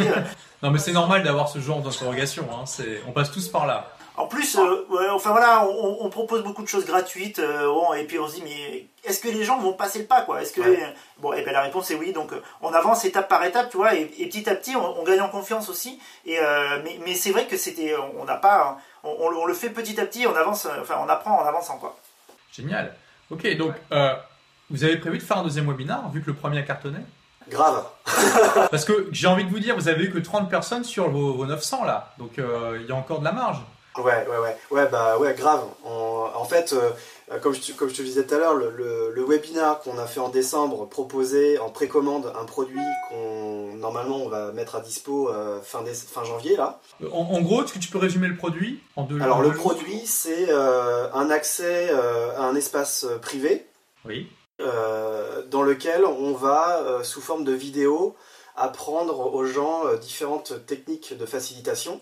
Non, 0.62 0.70
mais 0.70 0.78
c'est 0.78 0.92
normal 0.92 1.22
d'avoir 1.22 1.48
ce 1.48 1.58
genre 1.58 1.80
d'interrogation. 1.80 2.46
Hein. 2.52 2.64
On 3.06 3.12
passe 3.12 3.30
tous 3.30 3.48
par 3.48 3.66
là. 3.66 3.92
En 4.16 4.26
plus, 4.26 4.58
euh, 4.58 5.10
enfin 5.12 5.30
voilà, 5.30 5.66
on, 5.66 6.10
propose 6.10 6.42
beaucoup 6.42 6.62
de 6.62 6.68
choses 6.68 6.84
gratuites, 6.84 7.38
euh, 7.38 7.94
et 7.94 8.04
puis 8.04 8.18
on 8.18 8.28
se 8.28 8.34
dit, 8.34 8.42
mais 8.42 8.86
est-ce 9.04 9.20
que 9.20 9.28
les 9.28 9.42
gens 9.42 9.58
vont 9.58 9.72
passer 9.72 10.00
le 10.00 10.04
pas, 10.04 10.20
quoi? 10.20 10.42
Est-ce 10.42 10.52
que 10.52 10.60
bon, 11.18 11.32
et 11.32 11.42
ben 11.42 11.52
la 11.52 11.62
réponse 11.62 11.90
est 11.90 11.94
oui. 11.94 12.12
Donc 12.12 12.30
on 12.60 12.74
avance 12.74 13.06
étape 13.06 13.28
par 13.28 13.42
étape, 13.42 13.70
tu 13.70 13.78
vois, 13.78 13.94
et, 13.94 14.04
petit 14.04 14.48
à 14.50 14.54
petit, 14.54 14.76
on, 14.76 15.02
gagne 15.02 15.22
en 15.22 15.30
confiance 15.30 15.70
aussi. 15.70 15.98
Et 16.26 16.38
mais, 16.84 17.00
mais 17.06 17.14
c'est 17.14 17.30
vrai 17.30 17.46
que 17.46 17.56
c'était, 17.56 17.94
on 18.18 18.24
n'a 18.26 18.36
pas, 18.36 18.78
on, 19.02 19.46
le 19.46 19.54
fait 19.54 19.70
petit 19.70 19.98
à 19.98 20.04
petit, 20.04 20.26
on 20.26 20.36
avance, 20.36 20.68
enfin 20.80 20.96
on 21.00 21.08
apprend 21.08 21.40
en 21.40 21.46
avançant, 21.46 21.78
quoi. 21.78 21.96
Génial. 22.52 22.94
Ok, 23.30 23.48
donc 23.56 23.72
vous 24.70 24.84
avez 24.84 24.98
prévu 24.98 25.18
de 25.18 25.22
faire 25.22 25.38
un 25.38 25.44
deuxième 25.44 25.68
webinar 25.68 26.10
vu 26.10 26.20
que 26.20 26.26
le 26.26 26.36
premier 26.36 26.58
a 26.58 26.62
cartonné? 26.62 26.98
Grave. 27.48 27.84
Parce 28.70 28.84
que 28.84 29.08
j'ai 29.10 29.26
envie 29.26 29.44
de 29.44 29.50
vous 29.50 29.58
dire, 29.58 29.74
vous 29.74 29.88
avez 29.88 30.04
eu 30.04 30.12
que 30.12 30.18
30 30.18 30.50
personnes 30.50 30.84
sur 30.84 31.10
vos, 31.10 31.46
900 31.46 31.84
là, 31.84 32.12
donc 32.18 32.32
il 32.36 32.86
y 32.86 32.92
a 32.92 32.94
encore 32.94 33.20
de 33.20 33.24
la 33.24 33.32
marge. 33.32 33.62
Ouais, 33.98 34.04
ouais, 34.04 34.38
ouais, 34.38 34.56
ouais, 34.70 34.88
bah 34.88 35.18
ouais, 35.18 35.34
grave. 35.34 35.64
En, 35.84 36.44
fait, 36.44 36.72
euh, 36.72 37.38
comme, 37.40 37.54
je, 37.54 37.72
comme 37.72 37.90
je 37.90 37.94
te 37.94 38.02
disais 38.02 38.24
tout 38.24 38.34
à 38.34 38.38
l'heure, 38.38 38.54
le, 38.54 38.70
le, 39.14 39.24
webinar 39.24 39.80
qu'on 39.80 39.98
a 39.98 40.06
fait 40.06 40.20
en 40.20 40.30
décembre 40.30 40.88
proposait 40.88 41.58
en 41.58 41.68
précommande 41.68 42.32
un 42.40 42.44
produit 42.44 42.80
qu'on 43.08 43.74
normalement 43.76 44.16
on 44.16 44.28
va 44.28 44.52
mettre 44.52 44.76
à 44.76 44.80
dispo 44.80 45.28
euh, 45.28 45.60
fin, 45.62 45.84
fin 45.84 46.24
janvier 46.24 46.56
là. 46.56 46.80
En, 47.12 47.40
gros, 47.42 47.62
est-ce 47.62 47.74
que 47.74 47.78
tu 47.78 47.90
peux 47.90 47.98
résumer 47.98 48.28
le 48.28 48.36
produit 48.36 48.80
en 48.96 49.04
deux 49.04 49.20
Alors 49.20 49.42
le 49.42 49.52
produit, 49.52 50.06
c'est 50.06 50.46
euh, 50.48 51.12
un 51.12 51.30
accès 51.30 51.90
à 51.90 52.44
un 52.44 52.54
espace 52.54 53.06
privé. 53.20 53.66
Oui. 54.04 54.28
dans 54.58 55.62
lequel 55.62 56.04
on 56.04 56.32
va, 56.32 57.02
sous 57.02 57.20
forme 57.20 57.44
de 57.44 57.52
vidéo, 57.52 58.16
apprendre 58.56 59.34
aux 59.34 59.44
gens 59.44 59.82
différentes 60.00 60.66
techniques 60.66 61.16
de 61.16 61.26
facilitation. 61.26 62.00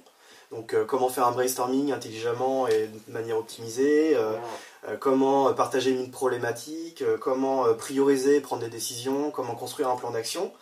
Donc 0.50 0.74
euh, 0.74 0.84
comment 0.84 1.08
faire 1.08 1.26
un 1.26 1.32
brainstorming 1.32 1.92
intelligemment 1.92 2.66
et 2.66 2.88
de 2.88 3.12
manière 3.12 3.38
optimisée, 3.38 4.16
euh, 4.16 4.32
euh, 4.88 4.96
comment 4.96 5.52
partager 5.54 5.90
une 5.90 6.10
problématique, 6.10 7.04
comment 7.20 7.72
prioriser, 7.74 8.40
prendre 8.40 8.62
des 8.62 8.68
décisions, 8.68 9.30
comment 9.30 9.54
construire 9.54 9.88
un 9.88 9.96
plan 9.96 10.10
d'action. 10.10 10.52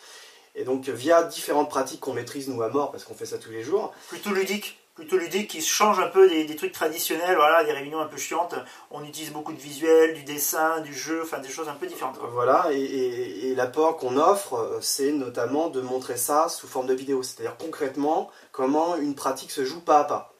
Et 0.55 0.65
donc 0.65 0.89
via 0.89 1.23
différentes 1.23 1.71
pratiques 1.71 2.01
qu'on 2.01 2.13
maîtrise 2.13 2.49
nous 2.49 2.63
à 2.63 2.69
mort 2.69 2.91
parce 2.91 3.05
qu'on 3.05 3.15
fait 3.15 3.27
ça 3.27 3.39
tous 3.39 3.51
les 3.51 3.63
jours. 3.63 3.93
Plutôt 4.09 4.33
ludique 4.33 4.79
plutôt 4.99 5.17
ludique 5.17 5.49
qui 5.49 5.63
change 5.63 6.01
un 6.01 6.09
peu 6.09 6.29
des, 6.29 6.57
trucs 6.57 6.73
traditionnels, 6.73 7.37
voilà, 7.37 7.63
des 7.63 7.71
réunions 7.71 8.01
un 8.01 8.07
peu 8.07 8.17
chiantes. 8.17 8.57
On 8.91 9.05
utilise 9.05 9.31
beaucoup 9.31 9.53
de 9.53 9.61
visuels, 9.61 10.13
du 10.13 10.25
dessin, 10.25 10.81
du 10.81 10.93
jeu, 10.93 11.23
enfin 11.23 11.39
des 11.39 11.49
choses 11.49 11.69
un 11.69 11.75
peu 11.75 11.87
différentes. 11.87 12.19
Voilà, 12.33 12.67
et, 12.73 13.55
l'apport 13.55 13.97
qu'on 13.97 14.17
offre, 14.17 14.79
c'est 14.81 15.13
notamment 15.13 15.69
de 15.69 15.81
montrer 15.81 16.17
ça 16.17 16.49
sous 16.49 16.67
forme 16.67 16.89
de 16.89 16.95
vidéo, 16.95 17.23
c'est-à-dire 17.23 17.57
concrètement 17.57 18.29
comment 18.51 18.97
une 18.97 19.15
pratique 19.15 19.53
se 19.53 19.65
joue 19.65 19.81
pas 19.81 20.01
à 20.01 20.05
pas. 20.05 20.35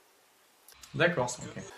D'accord. 0.97 1.31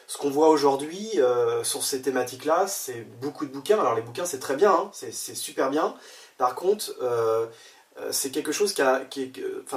Ce 0.06 0.16
qu'on 0.16 0.30
voit 0.30 0.48
aujourd'hui 0.48 1.10
euh, 1.16 1.62
sur 1.64 1.82
ces 1.82 2.00
thématiques-là, 2.00 2.66
c'est 2.66 3.02
beaucoup 3.20 3.44
de 3.44 3.52
bouquins. 3.52 3.78
Alors 3.78 3.94
les 3.94 4.02
bouquins, 4.02 4.24
c'est 4.24 4.38
très 4.38 4.56
bien, 4.56 4.72
hein, 4.72 4.90
c'est 4.92 5.34
super 5.34 5.68
bien. 5.68 5.94
Par 6.38 6.54
contre, 6.54 6.94
euh, 7.02 7.44
euh, 7.44 7.46
c'est 8.10 8.30
quelque 8.30 8.52
chose 8.52 8.72
qui, 8.72 8.82
a, 8.82 9.02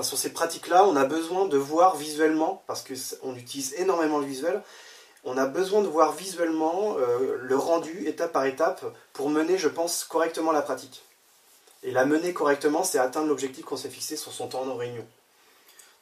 sur 0.01 0.17
ces 0.17 0.31
pratiques-là, 0.31 0.85
on 0.85 0.95
a 0.95 1.05
besoin 1.05 1.45
de 1.45 1.57
voir 1.57 1.97
visuellement, 1.97 2.63
parce 2.67 2.83
qu'on 2.83 3.35
utilise 3.35 3.73
énormément 3.77 4.19
le 4.19 4.25
visuel, 4.25 4.61
on 5.25 5.37
a 5.37 5.45
besoin 5.45 5.81
de 5.81 5.87
voir 5.87 6.11
visuellement 6.11 6.97
euh, 6.97 7.37
le 7.41 7.55
rendu 7.55 8.07
étape 8.07 8.33
par 8.33 8.45
étape 8.45 8.83
pour 9.13 9.29
mener, 9.29 9.57
je 9.57 9.69
pense, 9.69 10.03
correctement 10.03 10.51
la 10.51 10.61
pratique. 10.61 11.03
Et 11.83 11.91
la 11.91 12.05
mener 12.05 12.33
correctement, 12.33 12.83
c'est 12.83 12.99
atteindre 12.99 13.27
l'objectif 13.27 13.65
qu'on 13.65 13.77
s'est 13.77 13.89
fixé 13.89 14.15
sur 14.15 14.31
son 14.31 14.47
temps 14.47 14.65
de 14.65 14.71
réunion. 14.71 15.05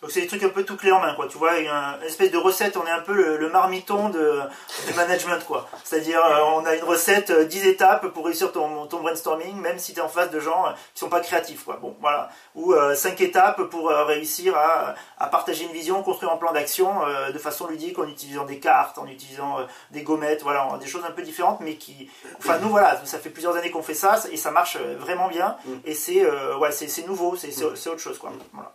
Donc 0.02 0.10
c'est 0.10 0.22
des 0.22 0.28
trucs 0.28 0.42
un 0.42 0.50
peu 0.50 0.64
tout 0.64 0.78
clés 0.78 0.92
en 0.92 1.00
main, 1.00 1.14
quoi. 1.14 1.28
Tu 1.28 1.38
vois, 1.38 1.60
une, 1.60 1.70
espèce 2.04 2.32
de 2.32 2.38
recette, 2.38 2.76
on 2.76 2.88
est 2.88 2.92
un 2.92 3.02
peu 3.02 3.14
le, 3.14 3.50
marmiton 3.50 4.10
de, 4.10 4.42
management, 4.96 5.46
quoi. 5.46 5.70
C'est-à-dire, 5.84 6.20
euh, 6.26 6.40
on 6.56 6.66
a 6.66 6.74
une 6.76 6.84
recette, 6.84 7.32
10 7.32 7.62
euh, 7.62 7.70
étapes 7.70 8.08
pour 8.08 8.26
réussir 8.26 8.52
ton, 8.52 8.88
ton 8.88 9.02
brainstorming, 9.02 9.56
même 9.58 9.78
si 9.78 9.94
tu 9.94 10.00
es 10.00 10.02
en 10.02 10.10
face 10.10 10.32
de 10.32 10.40
gens 10.40 10.66
euh, 10.66 10.72
qui 10.96 11.02
sont 11.02 11.10
pas 11.10 11.20
créatifs, 11.20 11.66
quoi. 11.66 11.78
Bon, 11.80 11.96
voilà. 12.02 12.30
Ou 12.56 12.74
5 12.96 13.22
étapes 13.22 13.62
pour 13.66 13.90
réussir 13.90 14.58
à, 14.58 14.96
à, 15.20 15.28
partager 15.28 15.66
une 15.66 15.72
vision, 15.72 16.02
construire 16.02 16.32
un 16.32 16.38
plan 16.38 16.52
d'action 16.52 16.92
de 17.32 17.38
façon 17.38 17.68
ludique 17.68 17.98
en 18.00 18.08
utilisant 18.08 18.44
des 18.44 18.60
cartes, 18.60 18.98
en 18.98 19.08
utilisant 19.08 19.58
des 19.92 20.02
gommettes, 20.02 20.42
voilà, 20.42 20.68
des 20.80 20.88
choses 20.88 21.04
un 21.08 21.12
peu 21.12 21.22
différentes, 21.22 21.60
mais 21.62 21.76
qui... 21.76 22.10
Enfin, 22.40 22.58
nous, 22.60 22.70
voilà, 22.70 23.00
ça 23.06 23.20
fait 23.20 23.30
plusieurs 23.30 23.56
années 23.56 23.72
qu'on 23.72 23.84
fait 23.84 23.94
ça, 23.94 24.20
et 24.32 24.38
ça 24.38 24.52
marche 24.52 24.78
vraiment 24.78 25.28
bien, 25.28 25.56
mm. 25.66 25.72
et 25.86 25.94
c'est 25.94 26.26
ouais, 26.56 26.72
c'est 26.72 27.08
nouveau, 27.08 27.36
c'est 27.36 27.64
autre 27.64 28.00
chose, 28.00 28.18
quoi. 28.18 28.32
Voilà. 28.54 28.74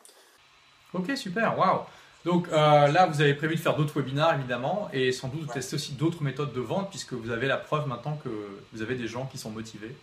Ok, 0.97 1.17
super, 1.17 1.59
waouh. 1.59 1.81
Donc 2.25 2.49
euh, 2.49 2.89
là, 2.89 3.07
vous 3.07 3.21
avez 3.21 3.35
prévu 3.35 3.55
de 3.55 3.61
faire 3.61 3.77
d'autres 3.77 4.01
webinaires, 4.01 4.35
évidemment, 4.35 4.89
et 4.93 5.13
sans 5.13 5.29
doute 5.29 5.53
tester 5.53 5.77
aussi 5.77 5.93
d'autres 5.93 6.23
méthodes 6.23 6.53
de 6.53 6.61
vente, 6.61 6.91
puisque 6.91 7.13
vous 7.13 7.31
avez 7.31 7.47
la 7.47 7.57
preuve 7.57 7.87
maintenant 7.87 8.19
que 8.25 8.29
vous 8.73 8.83
avez 8.83 8.97
des 8.97 9.07
gens 9.07 9.27
qui 9.27 9.39
sont 9.39 9.51
motivés. 9.51 9.95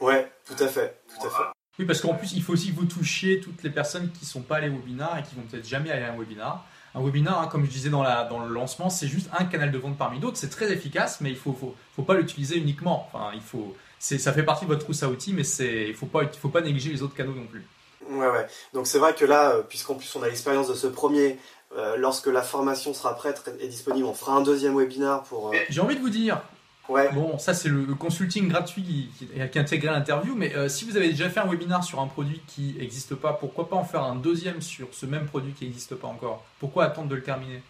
Ouais, 0.00 0.30
tout 0.46 0.62
à 0.62 0.68
fait, 0.68 1.00
tout 1.08 1.26
à 1.26 1.30
fait. 1.30 1.44
Oui, 1.78 1.86
parce 1.86 2.00
qu'en 2.00 2.14
plus, 2.14 2.32
il 2.32 2.42
faut 2.42 2.52
aussi 2.52 2.70
que 2.70 2.76
vous 2.76 2.84
touchiez 2.84 3.40
toutes 3.40 3.62
les 3.64 3.70
personnes 3.70 4.10
qui 4.12 4.24
ne 4.24 4.28
sont 4.28 4.42
pas 4.42 4.58
allées 4.58 4.68
au 4.68 4.76
webinar 4.76 5.18
et 5.18 5.22
qui 5.24 5.34
vont 5.34 5.42
peut-être 5.42 5.66
jamais 5.66 5.90
aller 5.90 6.04
à 6.04 6.12
un 6.12 6.16
webinar. 6.16 6.64
Un 6.94 7.02
webinar, 7.02 7.40
hein, 7.40 7.48
comme 7.48 7.64
je 7.64 7.70
disais 7.70 7.90
dans, 7.90 8.04
la, 8.04 8.22
dans 8.24 8.44
le 8.44 8.54
lancement, 8.54 8.88
c'est 8.88 9.08
juste 9.08 9.28
un 9.36 9.44
canal 9.44 9.72
de 9.72 9.78
vente 9.78 9.98
parmi 9.98 10.20
d'autres. 10.20 10.36
C'est 10.36 10.50
très 10.50 10.70
efficace, 10.70 11.20
mais 11.20 11.30
il 11.30 11.34
ne 11.34 11.38
faut, 11.38 11.52
faut, 11.52 11.74
faut, 11.96 12.04
pas 12.04 12.14
l'utiliser 12.14 12.56
uniquement. 12.56 13.10
Enfin, 13.12 13.32
il 13.34 13.40
faut, 13.40 13.76
ça 13.98 14.32
fait 14.32 14.44
partie 14.44 14.64
de 14.64 14.70
votre 14.70 14.84
trousse 14.84 15.02
à 15.02 15.08
outils, 15.08 15.32
mais 15.32 15.42
il 15.42 15.88
ne 15.88 15.94
faut 15.94 16.06
pas, 16.06 16.20
faut 16.28 16.50
pas 16.50 16.60
négliger 16.60 16.92
les 16.92 17.02
autres 17.02 17.16
canaux 17.16 17.34
non 17.34 17.46
plus. 17.46 17.64
Ouais, 18.10 18.28
ouais. 18.28 18.46
Donc 18.72 18.86
c'est 18.86 18.98
vrai 18.98 19.14
que 19.14 19.24
là, 19.24 19.50
euh, 19.50 19.62
puisqu'en 19.62 19.94
plus 19.94 20.14
on 20.16 20.22
a 20.22 20.26
l'expérience 20.26 20.68
de 20.68 20.74
ce 20.74 20.86
premier, 20.86 21.38
euh, 21.76 21.96
lorsque 21.96 22.26
la 22.26 22.42
formation 22.42 22.94
sera 22.94 23.14
prête 23.14 23.42
et 23.60 23.68
disponible, 23.68 24.06
on 24.06 24.14
fera 24.14 24.32
un 24.32 24.42
deuxième 24.42 24.76
webinar 24.76 25.22
pour. 25.24 25.50
Euh, 25.52 25.56
J'ai 25.68 25.80
envie 25.80 25.96
de 25.96 26.00
vous 26.00 26.10
dire. 26.10 26.40
Ouais. 26.88 27.10
Bon, 27.12 27.38
ça 27.38 27.54
c'est 27.54 27.70
le 27.70 27.94
consulting 27.94 28.46
gratuit 28.48 28.82
qui, 28.82 29.26
qui 29.26 29.58
intègre 29.58 29.90
l'interview, 29.90 30.34
mais 30.34 30.52
si 30.68 30.84
vous 30.84 30.98
avez 30.98 31.08
déjà 31.08 31.30
fait 31.30 31.40
un 31.40 31.46
webinar 31.46 31.82
sur 31.82 31.98
un 31.98 32.06
produit 32.06 32.42
qui 32.46 32.76
n'existe 32.78 33.14
pas, 33.14 33.32
pourquoi 33.32 33.70
pas 33.70 33.76
en 33.76 33.84
faire 33.84 34.02
un 34.02 34.16
deuxième 34.16 34.60
sur 34.60 34.88
ce 34.92 35.06
même 35.06 35.24
produit 35.24 35.54
qui 35.54 35.64
n'existe 35.64 35.94
pas 35.94 36.08
encore? 36.08 36.44
Pourquoi 36.60 36.84
attendre 36.84 37.08
de 37.08 37.14
le 37.14 37.22
terminer? 37.22 37.62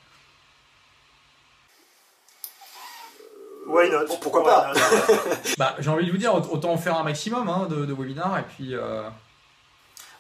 Why 3.68 3.88
not? 3.88 4.16
Pourquoi 4.20 4.42
pas? 4.42 4.72
Bah, 5.58 5.76
J'ai 5.78 5.90
envie 5.90 6.06
de 6.06 6.10
vous 6.10 6.18
dire, 6.18 6.34
autant 6.34 6.72
en 6.72 6.76
faire 6.76 6.98
un 6.98 7.04
maximum 7.04 7.48
hein, 7.48 7.68
de, 7.70 7.86
de 7.86 7.92
webinars 7.92 8.40
et 8.40 8.42
puis. 8.42 8.74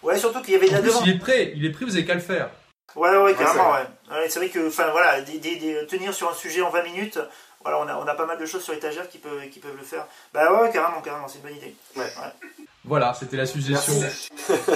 Ouais, 0.04 0.18
surtout 0.18 0.42
qu'il 0.42 0.54
y 0.54 0.56
avait 0.56 0.68
de 0.68 0.74
la 0.74 0.80
plus, 0.80 0.92
Il 1.04 1.10
est 1.10 1.18
prêt, 1.18 1.52
il 1.56 1.64
est 1.64 1.70
prêt, 1.70 1.84
vous 1.84 1.96
avez 1.96 2.04
qu'à 2.04 2.14
le 2.14 2.20
faire. 2.20 2.50
Ouais, 2.94 3.16
ouais, 3.16 3.34
carrément, 3.34 3.72
ouais. 3.72 4.28
c'est 4.28 4.38
vrai 4.38 4.48
que, 4.48 4.68
enfin, 4.68 4.90
voilà, 4.92 5.20
tenir 5.22 6.14
sur 6.14 6.30
un 6.30 6.34
sujet 6.34 6.62
en 6.62 6.70
20 6.70 6.84
minutes, 6.84 7.18
voilà, 7.62 7.80
on 7.80 7.88
a, 7.88 7.96
on 7.96 8.06
a 8.06 8.14
pas 8.14 8.26
mal 8.26 8.38
de 8.38 8.46
choses 8.46 8.62
sur 8.62 8.74
l'étagère 8.74 9.08
qui 9.08 9.18
peuvent, 9.18 9.48
qui 9.50 9.58
peuvent 9.58 9.76
le 9.76 9.82
faire. 9.82 10.06
Bah 10.32 10.52
ouais, 10.52 10.70
carrément, 10.70 11.00
carrément, 11.00 11.26
c'est 11.26 11.38
une 11.38 11.44
bonne 11.44 11.56
idée. 11.56 11.74
Ouais. 11.96 12.06
Voilà, 12.84 13.14
c'était 13.14 13.38
la 13.38 13.46
suggestion. 13.46 13.94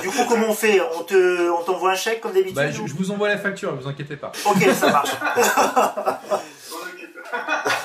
du 0.01 0.09
coup, 0.09 0.25
comment 0.27 0.49
on 0.49 0.55
fait? 0.55 0.81
On 0.99 1.05
te, 1.05 1.51
on 1.51 1.63
t'envoie 1.63 1.93
un 1.93 1.97
chèque 1.97 2.23
comme 2.23 2.33
d'habitude 2.33 2.57
bah, 2.57 2.71
je, 2.71 2.81
vous 2.81 3.11
envoie 3.11 3.29
la 3.29 3.37
facture, 3.37 3.75
ne 3.75 3.81
vous 3.81 3.89
inquiétez 3.89 4.17
pas. 4.17 4.33
Ok, 4.47 4.63
ça 4.73 4.91
marche. 4.91 5.11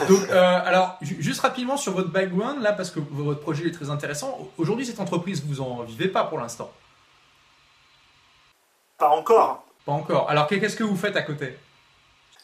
Donc, 0.08 0.30
euh, 0.30 0.60
alors, 0.66 0.98
juste 1.02 1.42
rapidement 1.42 1.76
sur 1.76 1.92
votre 1.92 2.10
background, 2.10 2.64
là, 2.64 2.72
parce 2.72 2.90
que 2.90 3.02
votre 3.12 3.42
projet 3.42 3.68
est 3.68 3.72
très 3.72 3.90
intéressant. 3.90 4.50
Aujourd'hui, 4.58 4.86
cette 4.86 5.02
entreprise, 5.02 5.44
vous 5.46 5.60
en 5.60 5.84
vivez 5.84 6.08
pas 6.08 6.24
pour 6.24 6.40
l'instant 6.40 6.72
pas 9.03 9.10
encore. 9.10 9.65
Pas 9.86 9.91
encore. 9.91 10.29
Alors 10.29 10.48
qu'est-ce 10.48 10.77
que 10.77 10.83
vous 10.83 10.95
faites 10.95 11.17
à 11.17 11.24
côté? 11.24 11.57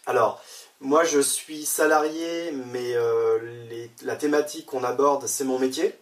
Alors, 0.05 0.41
moi 0.81 1.05
je 1.05 1.21
suis 1.21 1.63
salarié, 1.63 2.53
mais 2.73 2.95
euh, 2.95 3.87
la 4.03 4.17
thématique 4.17 4.65
qu'on 4.65 4.83
aborde, 4.83 5.25
c'est 5.25 5.45
mon 5.45 5.57
métier. 5.57 5.95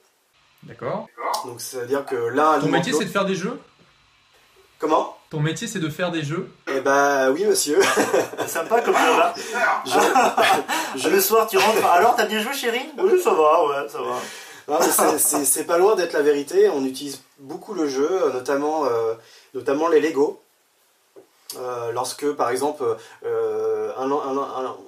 D'accord. 0.64 1.08
Donc 1.46 1.62
c'est-à-dire 1.62 2.06
que 2.06 2.16
là... 2.16 2.58
Ton 2.60 2.70
métier 2.70 2.92
c'est 2.92 3.06
de 3.06 3.10
faire 3.10 3.26
des 3.26 3.36
jeux? 3.36 3.60
Comment? 4.80 5.16
Ton 5.30 5.42
métier 5.42 5.68
c'est 5.68 5.80
de 5.80 5.90
faire 5.90 6.10
des 6.10 6.24
jeux? 6.24 6.50
Eh 6.68 6.80
ben 6.82 7.30
oui 7.32 7.46
monsieur. 7.46 7.80
C'est 8.40 8.48
sympa 8.48 8.82
comme 8.82 8.96
ça. 8.96 9.36
je... 10.96 11.10
Le 11.10 11.22
soir 11.22 11.48
tu 11.48 11.60
rentres. 11.60 11.86
Alors 11.86 12.16
t'as 12.16 12.26
bien 12.26 12.40
joué 12.40 12.54
chérie? 12.54 12.90
Oui 12.98 13.22
ça 13.22 13.32
va, 13.32 13.64
ouais, 13.68 13.90
ça 13.90 14.00
va. 14.02 14.82
c'est 15.18 15.68
pas 15.68 15.78
loin 15.78 15.96
d'être 15.96 16.14
la 16.14 16.24
vérité. 16.24 16.68
On 16.70 16.84
utilise 16.84 17.22
beaucoup 17.38 17.76
le 17.76 17.88
jeu, 17.88 18.32
notamment, 18.34 18.86
euh, 18.86 19.14
notamment 19.54 19.88
les 19.88 20.02
Lego. 20.02 20.42
Euh, 21.56 21.92
lorsque, 21.92 22.30
par 22.34 22.50
exemple, 22.50 22.84
euh, 23.26 23.94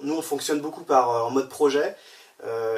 nous 0.01 0.15
on 0.15 0.21
fonctionne 0.21 0.59
beaucoup 0.59 0.83
par 0.83 1.25
en 1.25 1.31
mode 1.31 1.49
projet, 1.49 1.95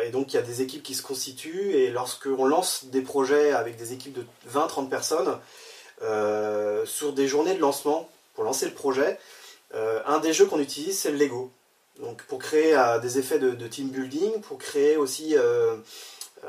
et 0.03 0.09
donc 0.09 0.33
il 0.33 0.37
y 0.37 0.39
a 0.39 0.43
des 0.43 0.61
équipes 0.61 0.81
qui 0.81 0.95
se 0.95 1.03
constituent, 1.03 1.73
et 1.73 1.91
lorsqu'on 1.91 2.45
lance 2.45 2.85
des 2.85 3.01
projets 3.01 3.51
avec 3.51 3.77
des 3.77 3.93
équipes 3.93 4.13
de 4.13 4.25
20-30 4.51 4.89
personnes, 4.89 5.37
sur 6.85 7.13
des 7.13 7.27
journées 7.27 7.53
de 7.53 7.59
lancement, 7.59 8.09
pour 8.33 8.43
lancer 8.43 8.65
le 8.65 8.73
projet, 8.73 9.19
un 9.73 10.19
des 10.19 10.33
jeux 10.33 10.45
qu'on 10.45 10.59
utilise 10.59 10.97
c'est 10.97 11.11
le 11.11 11.17
Lego. 11.17 11.51
Donc 11.99 12.23
pour 12.23 12.39
créer 12.39 12.75
des 13.03 13.19
effets 13.19 13.37
de, 13.37 13.51
de, 13.51 13.67
team 13.67 13.89
building, 13.89 14.41
pour 14.41 14.57
créer 14.57 14.97
aussi, 14.97 15.35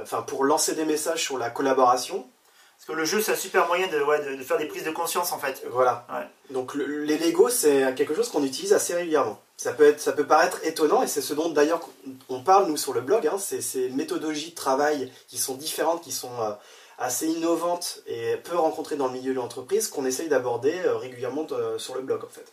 enfin 0.00 0.22
pour 0.22 0.44
lancer 0.44 0.74
des 0.74 0.86
messages 0.86 1.22
sur 1.22 1.36
la 1.36 1.50
collaboration, 1.50 2.26
Parce 2.84 2.96
que 2.96 3.00
le 3.00 3.04
jeu, 3.04 3.20
c'est 3.22 3.30
un 3.30 3.36
super 3.36 3.68
moyen 3.68 3.86
de, 3.86 4.36
de, 4.36 4.42
faire 4.42 4.58
des 4.58 4.66
prises 4.66 4.82
de 4.82 4.90
conscience 4.90 5.30
en 5.30 5.38
fait. 5.38 5.64
Voilà. 5.70 6.04
Donc 6.50 6.74
les 6.74 7.16
Lego, 7.16 7.48
c'est 7.48 7.94
quelque 7.94 8.12
chose 8.12 8.28
qu'on 8.28 8.42
utilise 8.42 8.72
assez 8.72 8.92
régulièrement. 8.92 9.40
Ça 9.56 9.72
peut, 9.72 9.84
être, 9.84 10.00
ça 10.00 10.10
peut 10.10 10.26
paraître 10.26 10.58
étonnant 10.64 11.04
et 11.04 11.06
c'est 11.06 11.20
ce 11.20 11.32
dont 11.32 11.48
d'ailleurs 11.50 11.88
on 12.28 12.42
parle 12.42 12.66
nous 12.66 12.76
sur 12.76 12.92
le 12.92 13.00
blog. 13.00 13.28
Hein, 13.28 13.36
c'est 13.38 13.60
ces 13.60 13.88
méthodologies 13.90 14.50
de 14.50 14.56
travail 14.56 15.12
qui 15.28 15.38
sont 15.38 15.54
différentes, 15.54 16.02
qui 16.02 16.10
sont 16.10 16.32
euh, 16.40 16.50
assez 16.98 17.28
innovantes 17.28 18.00
et 18.08 18.36
peu 18.38 18.56
rencontrées 18.56 18.96
dans 18.96 19.06
le 19.06 19.12
milieu 19.12 19.32
de 19.32 19.38
l'entreprise 19.38 19.86
qu'on 19.86 20.04
essaye 20.04 20.28
d'aborder 20.28 20.74
euh, 20.84 20.96
régulièrement 20.96 21.46
euh, 21.52 21.78
sur 21.78 21.94
le 21.94 22.02
blog 22.02 22.24
en 22.24 22.28
fait. 22.28 22.52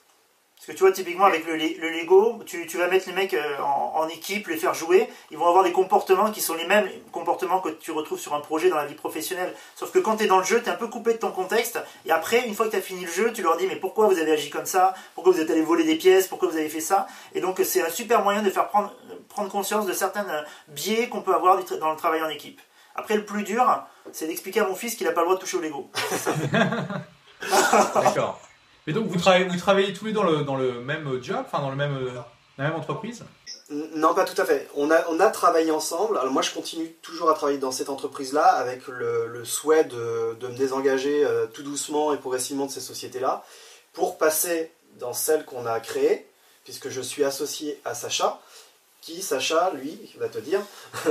Parce 0.59 0.67
que 0.67 0.71
tu 0.73 0.79
vois, 0.79 0.91
typiquement 0.91 1.23
avec 1.23 1.45
le, 1.47 1.55
Lego, 1.55 2.43
tu, 2.45 2.65
vas 2.77 2.89
mettre 2.89 3.07
les 3.07 3.13
mecs 3.13 3.33
euh, 3.33 3.57
en, 3.59 4.05
équipe, 4.09 4.49
les 4.49 4.57
faire 4.57 4.73
jouer, 4.73 5.07
ils 5.31 5.37
vont 5.37 5.47
avoir 5.47 5.63
des 5.63 5.71
comportements 5.71 6.31
qui 6.31 6.41
sont 6.41 6.53
les 6.53 6.67
mêmes 6.67 6.89
comportements 7.13 7.61
que 7.61 7.69
tu 7.69 7.91
retrouves 7.91 8.19
sur 8.19 8.33
un 8.33 8.41
projet 8.41 8.69
dans 8.69 8.75
la 8.75 8.85
vie 8.85 8.93
professionnelle. 8.93 9.55
Sauf 9.77 9.93
que 9.93 9.99
quand 9.99 10.17
tu 10.17 10.25
es 10.25 10.27
dans 10.27 10.39
le 10.39 10.43
jeu, 10.43 10.61
tu 10.61 10.67
es 10.67 10.69
un 10.69 10.75
peu 10.75 10.89
coupé 10.89 11.13
de 11.13 11.17
ton 11.17 11.31
contexte, 11.31 11.79
et 12.05 12.11
après, 12.11 12.45
une 12.45 12.53
fois 12.55 12.65
que 12.65 12.71
tu 12.71 12.75
as 12.77 12.81
fini 12.81 13.05
le 13.05 13.11
jeu, 13.11 13.31
tu 13.31 13.41
leur 13.41 13.55
dis 13.55 13.67
mais 13.67 13.77
pourquoi 13.77 14.07
vous 14.07 14.19
avez 14.19 14.33
agi 14.33 14.49
comme 14.49 14.65
ça? 14.65 14.93
Pourquoi 15.15 15.31
vous 15.31 15.39
êtes 15.39 15.49
allé 15.49 15.61
voler 15.61 15.85
des 15.85 15.95
pièces? 15.95 16.27
Pourquoi 16.27 16.49
vous 16.49 16.57
avez 16.57 16.67
fait 16.67 16.81
ça? 16.81 17.07
Et 17.33 17.39
donc 17.39 17.61
c'est 17.63 17.81
un 17.81 17.89
super 17.89 18.21
moyen 18.21 18.41
de 18.41 18.49
faire 18.49 18.67
prendre, 18.67 18.93
prendre 19.29 19.49
conscience 19.49 19.85
de 19.85 19.93
certains 19.93 20.27
euh, 20.27 20.41
biais 20.67 21.07
qu'on 21.07 21.21
peut 21.21 21.33
avoir 21.33 21.57
dans 21.79 21.91
le 21.91 21.97
travail 21.97 22.21
en 22.21 22.27
équipe. 22.27 22.59
Après, 22.95 23.15
le 23.15 23.23
plus 23.23 23.43
dur, 23.43 23.65
c'est 24.11 24.27
d'expliquer 24.27 24.59
à 24.59 24.67
mon 24.67 24.75
fils 24.75 24.95
qu'il 24.95 25.07
n'a 25.07 25.13
pas 25.13 25.21
le 25.21 25.27
droit 25.27 25.37
de 25.37 25.41
toucher 25.41 25.55
au 25.55 25.61
Lego. 25.61 25.89
D'accord. 27.95 28.41
Et 28.87 28.93
donc, 28.93 29.07
vous 29.07 29.19
travaillez, 29.19 29.45
vous 29.45 29.57
travaillez 29.57 29.93
tous 29.93 30.05
les 30.05 30.11
deux 30.11 30.19
dans 30.19 30.23
le, 30.23 30.43
dans 30.43 30.55
le 30.55 30.81
même 30.81 31.21
job, 31.21 31.43
enfin 31.45 31.59
dans 31.59 31.69
le 31.69 31.75
même, 31.75 32.09
la 32.59 32.65
même 32.65 32.75
entreprise 32.75 33.23
Non, 33.69 34.13
pas 34.13 34.25
tout 34.25 34.39
à 34.39 34.45
fait. 34.45 34.67
On 34.75 34.91
a, 34.91 35.07
on 35.09 35.19
a 35.19 35.29
travaillé 35.29 35.71
ensemble. 35.71 36.17
Alors 36.17 36.33
moi, 36.33 36.41
je 36.41 36.51
continue 36.51 36.91
toujours 37.01 37.29
à 37.29 37.33
travailler 37.33 37.57
dans 37.57 37.71
cette 37.71 37.89
entreprise-là 37.89 38.45
avec 38.45 38.87
le, 38.87 39.27
le 39.27 39.45
souhait 39.45 39.85
de, 39.85 40.35
de, 40.39 40.47
me 40.47 40.57
désengager 40.57 41.23
euh, 41.25 41.47
tout 41.47 41.63
doucement 41.63 42.13
et 42.13 42.17
progressivement 42.17 42.65
de 42.65 42.71
ces 42.71 42.81
sociétés-là 42.81 43.43
pour 43.93 44.17
passer 44.17 44.71
dans 44.99 45.13
celle 45.13 45.45
qu'on 45.45 45.65
a 45.65 45.79
créée, 45.79 46.27
puisque 46.65 46.89
je 46.89 47.01
suis 47.01 47.23
associé 47.23 47.79
à 47.85 47.93
Sacha, 47.93 48.39
qui, 49.01 49.21
Sacha, 49.21 49.71
lui, 49.75 50.13
va 50.17 50.29
te 50.29 50.39
dire 50.39 50.61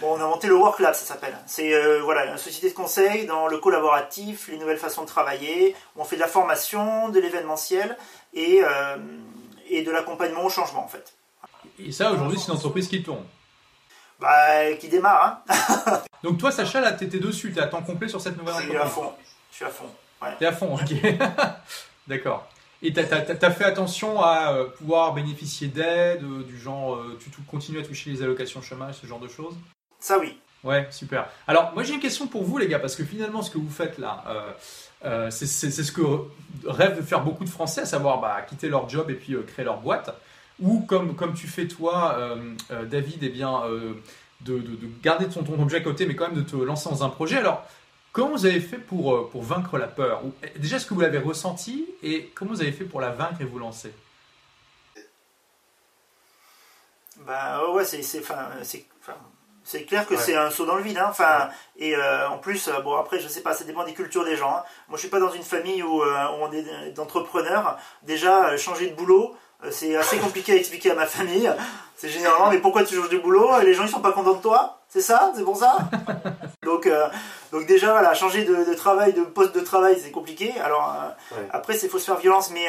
Bon, 0.00 0.14
on 0.14 0.20
a 0.20 0.24
inventé 0.24 0.46
le 0.46 0.54
Work 0.54 0.78
Lab, 0.80 0.94
ça 0.94 1.04
s'appelle. 1.04 1.36
C'est 1.46 1.74
euh, 1.74 2.00
voilà, 2.02 2.26
une 2.26 2.38
société 2.38 2.70
de 2.70 2.74
conseil 2.74 3.26
dans 3.26 3.48
le 3.48 3.58
collaboratif, 3.58 4.48
les 4.48 4.56
nouvelles 4.56 4.78
façons 4.78 5.02
de 5.02 5.06
travailler. 5.08 5.74
On 5.96 6.04
fait 6.04 6.16
de 6.16 6.20
la 6.20 6.28
formation, 6.28 7.08
de 7.08 7.18
l'événementiel 7.20 7.96
et, 8.32 8.60
euh, 8.62 8.96
et 9.68 9.82
de 9.82 9.90
l'accompagnement 9.90 10.44
au 10.44 10.48
changement, 10.48 10.84
en 10.84 10.88
fait. 10.88 11.12
Et 11.78 11.92
ça, 11.92 12.12
aujourd'hui, 12.12 12.38
c'est 12.38 12.46
une 12.46 12.54
entreprise 12.54 12.88
qui 12.88 13.02
tourne 13.02 13.24
Bah, 14.20 14.72
qui 14.78 14.88
démarre, 14.88 15.42
hein. 15.48 16.02
Donc 16.22 16.38
toi, 16.38 16.52
Sacha, 16.52 16.80
là, 16.80 16.92
t'étais 16.92 17.18
dessus, 17.18 17.52
t'es 17.52 17.60
à 17.60 17.66
temps 17.66 17.82
complet 17.82 18.08
sur 18.08 18.20
cette 18.20 18.36
nouvelle 18.38 18.54
entreprise 18.54 18.72
Je 18.72 18.78
suis 18.78 18.86
à 18.86 18.88
fond. 18.88 19.12
Je 19.50 19.56
suis 19.56 19.64
à 19.64 19.70
fond. 19.70 19.90
Ouais. 20.22 20.36
T'es 20.38 20.46
à 20.46 20.52
fond, 20.52 20.74
ok. 20.74 21.18
D'accord. 22.06 22.46
Et 22.82 22.92
tu 22.92 23.00
as, 23.00 23.50
fait 23.50 23.64
attention 23.64 24.22
à 24.22 24.52
euh, 24.52 24.64
pouvoir 24.64 25.12
bénéficier 25.12 25.68
d'aide, 25.68 26.24
du 26.46 26.58
genre, 26.58 26.98
tu 27.18 27.30
continues 27.42 27.80
à 27.80 27.82
toucher 27.82 28.10
les 28.10 28.22
allocations 28.22 28.62
chômage, 28.62 28.96
ce 29.00 29.06
genre 29.06 29.20
de 29.20 29.28
choses? 29.28 29.54
Ça 29.98 30.18
oui. 30.18 30.36
Ouais, 30.62 30.86
super. 30.90 31.28
Alors, 31.46 31.72
moi 31.74 31.82
j'ai 31.82 31.94
une 31.94 32.00
question 32.00 32.26
pour 32.26 32.44
vous, 32.44 32.58
les 32.58 32.68
gars, 32.68 32.78
parce 32.78 32.94
que 32.94 33.04
finalement, 33.04 33.42
ce 33.42 33.50
que 33.50 33.58
vous 33.58 33.70
faites 33.70 33.98
là, 33.98 34.24
euh, 34.26 34.52
euh, 35.04 35.30
c'est 35.30 35.46
ce 35.46 35.92
que 35.92 36.02
rêvent 36.66 36.98
de 36.98 37.02
faire 37.02 37.22
beaucoup 37.22 37.44
de 37.44 37.48
Français, 37.48 37.82
à 37.82 37.86
savoir 37.86 38.20
bah, 38.20 38.42
quitter 38.46 38.68
leur 38.68 38.88
job 38.88 39.10
et 39.10 39.14
puis 39.14 39.34
euh, 39.34 39.42
créer 39.42 39.64
leur 39.64 39.78
boîte. 39.78 40.14
Ou 40.60 40.80
comme, 40.80 41.16
comme 41.16 41.32
tu 41.32 41.46
fais 41.46 41.66
toi, 41.66 42.18
David, 42.90 43.20
eh 43.22 43.30
bien, 43.30 43.62
de, 44.42 44.58
de, 44.58 44.78
garder 45.02 45.26
ton, 45.26 45.42
ton 45.42 45.58
objet 45.58 45.78
à 45.78 45.80
côté, 45.80 46.04
mais 46.04 46.14
quand 46.14 46.26
même 46.26 46.36
de 46.36 46.46
te 46.46 46.54
lancer 46.54 46.90
dans 46.90 47.02
un 47.02 47.08
projet. 47.08 47.38
Alors, 47.38 47.66
comment 48.12 48.30
vous 48.30 48.46
avez 48.46 48.60
fait 48.60 48.78
pour, 48.78 49.30
pour 49.30 49.42
vaincre 49.42 49.78
la 49.78 49.88
peur 49.88 50.22
Déjà, 50.56 50.76
est-ce 50.76 50.86
que 50.86 50.94
vous 50.94 51.00
l'avez 51.00 51.18
ressenti 51.18 51.86
et 52.02 52.30
comment 52.34 52.52
vous 52.52 52.62
avez 52.62 52.72
fait 52.72 52.84
pour 52.84 53.00
la 53.00 53.10
vaincre 53.10 53.40
et 53.40 53.44
vous 53.44 53.58
lancer 53.58 53.92
Bah 57.26 57.70
ouais, 57.72 57.84
c'est 57.84 58.02
c'est 59.70 59.84
clair 59.84 60.04
que 60.04 60.16
c'est 60.16 60.34
un 60.34 60.50
saut 60.50 60.66
dans 60.66 60.74
le 60.74 60.82
vide. 60.82 60.98
Hein. 60.98 61.06
Enfin, 61.08 61.48
et 61.76 61.94
euh, 61.94 62.28
en 62.28 62.38
plus, 62.38 62.66
euh, 62.66 62.80
bon 62.80 62.96
après, 62.96 63.20
je 63.20 63.28
sais 63.28 63.40
pas, 63.42 63.54
ça 63.54 63.62
dépend 63.64 63.84
des 63.84 63.94
cultures 63.94 64.24
des 64.24 64.36
gens. 64.36 64.50
Hein. 64.50 64.64
Moi, 64.88 64.96
je 64.96 65.00
suis 65.00 65.08
pas 65.08 65.20
dans 65.20 65.30
une 65.30 65.44
famille 65.44 65.80
où, 65.82 66.02
euh, 66.02 66.26
on 66.40 66.50
est 66.50 66.90
d'entrepreneurs. 66.92 67.78
Déjà, 68.02 68.56
changer 68.56 68.88
de 68.90 68.96
boulot, 68.96 69.36
c'est 69.70 69.94
assez 69.94 70.18
compliqué 70.18 70.52
à 70.52 70.56
expliquer 70.56 70.90
à 70.90 70.94
ma 70.94 71.06
famille. 71.06 71.52
C'est 71.96 72.08
généralement, 72.08 72.50
mais 72.50 72.58
pourquoi 72.58 72.82
tu 72.82 72.96
changes 72.96 73.10
de 73.10 73.18
boulot? 73.18 73.60
Les 73.60 73.74
gens 73.74 73.84
ils 73.84 73.90
sont 73.90 74.00
pas 74.00 74.12
contents 74.12 74.34
de 74.34 74.42
toi? 74.42 74.79
C'est 74.90 75.00
ça 75.00 75.32
C'est 75.34 75.44
pour 75.44 75.56
ça 75.56 75.78
Donc, 76.62 76.88
donc 77.52 77.66
déjà, 77.66 77.92
voilà, 77.92 78.12
changer 78.14 78.44
de, 78.44 78.74
travail, 78.74 79.12
de 79.12 79.22
poste 79.22 79.54
de 79.54 79.60
travail, 79.60 79.98
c'est 80.00 80.10
compliqué. 80.10 80.52
Alors 80.60 80.94
après, 81.50 81.74
c'est 81.76 81.88
faut 81.88 81.98
se 81.98 82.04
faire 82.04 82.18
violence, 82.18 82.50
mais 82.50 82.66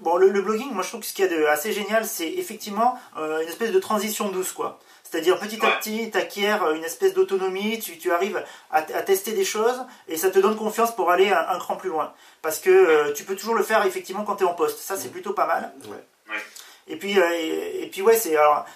bon, 0.00 0.16
le, 0.16 0.30
le, 0.30 0.40
blogging, 0.40 0.72
moi 0.72 0.82
je 0.82 0.88
trouve 0.88 1.00
que 1.00 1.06
ce 1.06 1.12
qu'il 1.12 1.24
y 1.24 1.28
a 1.28 1.30
de 1.30 1.44
assez 1.44 1.72
génial, 1.72 2.06
c'est 2.06 2.28
effectivement 2.28 2.98
une 3.16 3.48
espèce 3.48 3.70
de 3.70 3.78
transition 3.78 4.30
douce, 4.30 4.52
quoi. 4.52 4.80
C'est-à-dire 5.10 5.38
petit 5.38 5.64
à 5.64 5.70
petit, 5.70 6.10
tu 6.10 6.18
acquiers 6.18 6.50
une 6.76 6.84
espèce 6.84 7.14
d'autonomie, 7.14 7.78
tu, 7.78 8.12
arrives 8.12 8.44
à, 8.70 8.82
tester 8.82 9.32
des 9.32 9.44
choses 9.44 9.86
et 10.06 10.18
ça 10.18 10.30
te 10.30 10.38
donne 10.38 10.54
confiance 10.54 10.94
pour 10.94 11.10
aller 11.10 11.30
un, 11.30 11.58
cran 11.58 11.76
plus 11.76 11.88
loin. 11.88 12.12
Parce 12.42 12.58
que 12.58 12.68
euh, 12.68 13.12
tu 13.14 13.24
peux 13.24 13.34
toujours 13.34 13.54
le 13.54 13.62
faire 13.62 13.86
effectivement 13.86 14.24
quand 14.24 14.36
tu 14.36 14.44
es 14.44 14.46
en 14.46 14.54
poste. 14.54 14.78
Ça, 14.80 14.96
c'est 14.96 15.08
mm. 15.08 15.12
plutôt 15.12 15.32
pas 15.32 15.46
mal. 15.46 15.72
Et 16.88 16.96
puis, 16.96 17.18
euh, 17.18 17.30
et, 17.32 17.88
puis 17.90 18.02
ouais, 18.02 18.20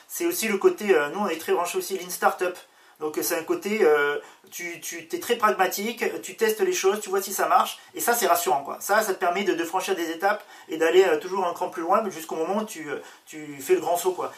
c'est 0.09 0.27
aussi 0.27 0.49
le 0.49 0.57
côté, 0.57 0.95
euh, 0.95 1.11
nous 1.11 1.21
on 1.21 1.29
est 1.29 1.39
très 1.39 1.53
branché 1.53 1.77
aussi 1.77 1.99
Lean 1.99 2.09
Startup. 2.09 2.57
Donc 3.03 3.19
c'est 3.21 3.37
un 3.37 3.43
côté, 3.43 3.81
euh, 3.83 4.19
tu, 4.53 4.81
tu 4.81 5.09
es 5.11 5.19
très 5.19 5.35
pragmatique, 5.35 6.05
tu 6.23 6.37
testes 6.37 6.61
les 6.61 6.73
choses, 6.73 7.01
tu 7.01 7.11
vois 7.11 7.21
si 7.21 7.33
ça 7.33 7.49
marche, 7.49 7.81
et 7.97 8.01
ça 8.01 8.15
c'est 8.15 8.29
rassurant. 8.29 8.63
Quoi. 8.63 8.79
Ça, 8.81 9.03
ça 9.03 9.13
te 9.13 9.19
permet 9.19 9.43
de, 9.43 9.65
franchir 9.65 9.97
des 9.97 10.09
étapes 10.11 10.45
et 10.69 10.77
d'aller 10.77 11.03
euh, 11.03 11.19
toujours 11.19 11.45
un 11.45 11.53
cran 11.53 11.69
plus 11.69 11.83
loin, 11.83 12.09
jusqu'au 12.11 12.37
moment 12.37 12.59
où 12.59 12.65
tu, 12.65 12.89
euh, 12.89 12.99
tu 13.27 13.61
fais 13.61 13.75
le 13.75 13.81
grand 13.81 13.97
saut. 13.97 14.13
Quoi. 14.13 14.33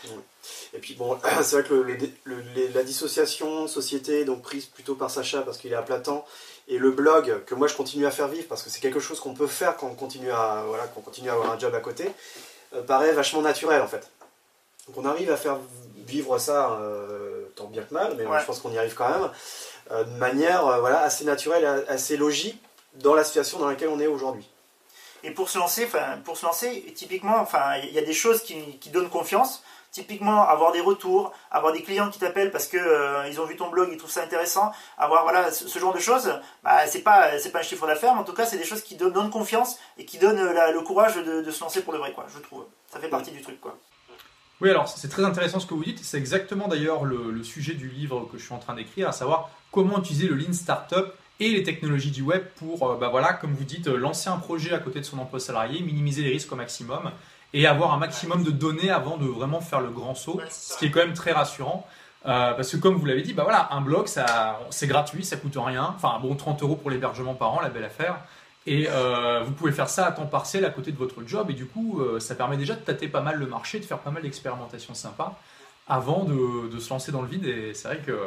Et 0.73 0.79
puis 0.79 0.95
bon, 0.95 1.19
c'est 1.43 1.61
vrai 1.61 1.69
que 1.69 2.75
la 2.75 2.83
dissociation 2.85 3.69
société, 3.69 4.25
donc 4.25 4.41
prise 4.41 4.65
plutôt 4.65 4.95
par 4.95 5.11
Sacha 5.11 5.43
parce 5.43 5.59
qu'il 5.59 5.71
est 5.71 5.77
à 5.77 5.83
plein 5.83 6.01
temps, 6.01 6.25
et 6.67 6.79
le 6.79 6.91
blog 6.91 7.45
que 7.45 7.55
moi 7.55 7.69
je 7.69 7.75
continue 7.75 8.07
à 8.07 8.11
faire 8.11 8.29
vivre 8.29 8.49
parce 8.49 8.63
que 8.63 8.71
c'est 8.71 8.81
quelque 8.81 9.01
chose 9.01 9.21
qu'on 9.21 9.35
peut 9.35 9.47
faire 9.47 9.77
quand 9.77 9.89
on 9.89 9.95
continue 9.95 10.31
à, 10.31 10.65
voilà, 10.67 10.85
qu'on 10.87 11.03
continue 11.03 11.29
à 11.29 11.35
avoir 11.35 11.51
un 11.51 11.59
job 11.59 11.75
à 11.75 11.81
côté, 11.81 12.11
paraît 12.87 13.13
vachement 13.13 13.43
naturel 13.43 13.83
en 13.83 13.89
fait. 13.89 14.09
Donc 14.87 14.97
on 14.97 15.05
arrive 15.05 15.31
à 15.31 15.37
faire 15.37 15.59
vivre 16.07 16.39
ça 16.39 16.79
tant 17.55 17.67
bien 17.67 17.83
que 17.83 17.95
mal, 17.95 18.15
mais 18.17 18.25
je 18.25 18.45
pense 18.45 18.61
qu'on 18.61 18.73
y 18.73 18.79
arrive 18.79 18.95
quand 18.95 19.09
même, 19.09 19.31
euh, 19.91 20.05
de 20.05 20.17
manière 20.17 20.67
euh, 20.67 20.81
voilà, 20.81 21.01
assez 21.01 21.25
naturelle, 21.25 21.85
assez 21.89 22.17
logique 22.17 22.61
dans 22.95 23.15
la 23.15 23.25
situation 23.25 23.59
dans 23.59 23.69
laquelle 23.69 23.89
on 23.89 24.01
est 24.01 24.07
aujourd'hui. 24.07 24.49
Et 25.23 25.31
pour 25.31 25.49
se 25.49 25.59
lancer, 25.59 25.89
pour 26.25 26.37
se 26.37 26.45
lancer, 26.45 26.93
typiquement, 26.95 27.39
enfin, 27.39 27.77
il 27.83 27.93
y 27.93 27.99
a 27.99 28.03
des 28.03 28.13
choses 28.13 28.43
qui, 28.43 28.79
qui, 28.79 28.91
donnent 28.91 29.09
confiance. 29.09 29.63
Typiquement, 29.91 30.47
avoir 30.47 30.73
des 30.73 30.81
retours, 30.81 31.33
avoir 31.53 31.73
des 31.73 31.83
clients 31.83 32.11
qui 32.11 32.19
t'appellent 32.19 32.51
parce 32.51 32.67
que 32.67 32.77
euh, 32.77 33.29
ils 33.29 33.41
ont 33.41 33.47
vu 33.47 33.57
ton 33.57 33.71
blog, 33.71 33.91
ils 33.93 33.97
trouvent 33.97 34.11
ça 34.11 34.23
intéressant. 34.23 34.73
Avoir 34.99 35.23
voilà 35.23 35.53
ce, 35.53 35.79
genre 35.79 35.95
de 35.95 36.01
choses, 36.01 36.41
bah, 36.65 36.87
c'est 36.89 37.03
pas 37.03 37.39
c'est 37.39 37.51
pas 37.51 37.61
un 37.61 37.63
chiffre 37.63 37.87
d'affaires, 37.87 38.13
mais 38.13 38.21
en 38.21 38.25
tout 38.25 38.35
cas, 38.35 38.45
c'est 38.45 38.59
des 38.59 38.65
choses 38.65 38.83
qui 38.83 38.97
donnent, 38.97 39.31
confiance 39.31 39.79
et 39.97 40.05
qui 40.05 40.19
donnent 40.19 40.43
le 40.43 40.81
courage 40.81 41.15
de, 41.15 41.43
de, 41.43 41.51
se 41.51 41.61
lancer 41.61 41.83
pour 41.83 41.93
de 41.93 41.99
vrai, 41.99 42.13
quoi. 42.13 42.27
Je 42.35 42.41
trouve. 42.41 42.67
Ça 42.93 42.99
fait 42.99 43.09
partie 43.09 43.31
du 43.31 43.41
truc, 43.41 43.61
quoi. 43.61 43.79
Oui, 44.65 44.71
alors 44.71 44.89
c'est 44.89 45.09
très 45.09 45.27
intéressant 45.27 45.61
ce 45.61 45.67
que 45.67 45.75
vous 45.75 45.85
dites. 45.85 46.03
C'est 46.03 46.17
exactement 46.17 46.69
d'ailleurs 46.69 47.05
le, 47.05 47.43
sujet 47.43 47.75
du 47.75 47.91
livre 47.91 48.27
que 48.33 48.39
je 48.39 48.45
suis 48.47 48.55
en 48.55 48.59
train 48.59 48.73
d'écrire, 48.73 49.07
à 49.07 49.13
savoir 49.13 49.51
comment 49.71 49.99
utiliser 49.99 50.27
le 50.27 50.37
Lean 50.37 50.55
Startup 50.55 51.13
et 51.39 51.51
les 51.51 51.63
technologies 51.63 52.11
du 52.11 52.23
web 52.23 52.43
pour, 52.57 52.89
euh, 52.89 52.97
bah 52.97 53.09
voilà, 53.09 53.35
comme 53.35 53.53
vous 53.53 53.65
dites, 53.65 53.89
lancer 53.89 54.31
un 54.31 54.39
projet 54.39 54.73
à 54.73 54.79
côté 54.79 55.01
de 55.01 55.05
son 55.05 55.19
emploi 55.19 55.39
salarié, 55.39 55.83
minimiser 55.83 56.23
les 56.23 56.31
risques 56.31 56.51
au 56.51 56.57
maximum 56.57 57.11
et 57.53 57.67
avoir 57.67 57.93
un 57.93 57.99
maximum 57.99 58.43
de 58.43 58.51
données 58.51 58.89
avant 58.89 59.19
de 59.19 59.27
vraiment 59.27 59.61
faire 59.61 59.83
le 59.83 59.91
grand 59.91 60.15
saut, 60.15 60.41
ce 60.49 60.79
qui 60.79 60.87
est 60.87 60.91
quand 60.91 61.01
même 61.01 61.13
très 61.13 61.33
rassurant. 61.33 61.87
Euh, 62.25 62.55
parce 62.55 62.71
que 62.73 62.79
comme 62.79 62.95
vous 62.95 63.05
l'avez 63.05 63.21
dit, 63.21 63.35
bah 63.35 63.43
voilà, 63.43 63.69
un 63.71 63.83
blog, 63.83 64.07
ça, 64.07 64.61
c'est 64.71 64.87
gratuit, 64.87 65.27
ça 65.27 65.37
coûte 65.37 65.59
rien. 65.59 65.93
Enfin, 65.95 66.19
bon, 66.23 66.37
30 66.37 66.63
euros 66.63 66.77
pour 66.77 66.89
l'hébergement 66.89 67.35
par 67.35 67.53
an, 67.53 67.61
la 67.61 67.69
belle 67.69 67.85
affaire. 67.85 68.17
Et 68.67 68.87
euh, 68.89 69.43
vous 69.45 69.53
pouvez 69.53 69.73
faire 69.73 69.91
ça 69.91 70.07
à 70.07 70.13
temps 70.13 70.27
partiel 70.27 70.65
à 70.65 70.71
côté 70.71 70.91
de 70.91 70.97
votre 70.97 71.23
job. 71.27 71.51
Et 71.51 71.55
du 71.55 71.67
coup, 71.67 72.01
euh, 72.01 72.19
ça 72.19 72.35
permet 72.35 72.57
déjà 72.57 72.75
de 72.75 72.81
tâter 72.81 73.09
pas 73.09 73.21
mal 73.21 73.39
le 73.39 73.47
marché, 73.47 73.79
de 73.79 73.85
faire 73.85 73.99
pas 73.99 74.11
mal 74.11 74.23
d'expérimentations 74.23 74.95
sympas 74.95 75.39
avant 75.87 76.25
de, 76.25 76.79
se 76.79 76.89
lancer 76.89 77.13
dans 77.13 77.21
le 77.21 77.29
vide. 77.29 77.45
Et 77.45 77.75
c'est 77.75 77.89
vrai 77.89 77.99
que 77.99 78.19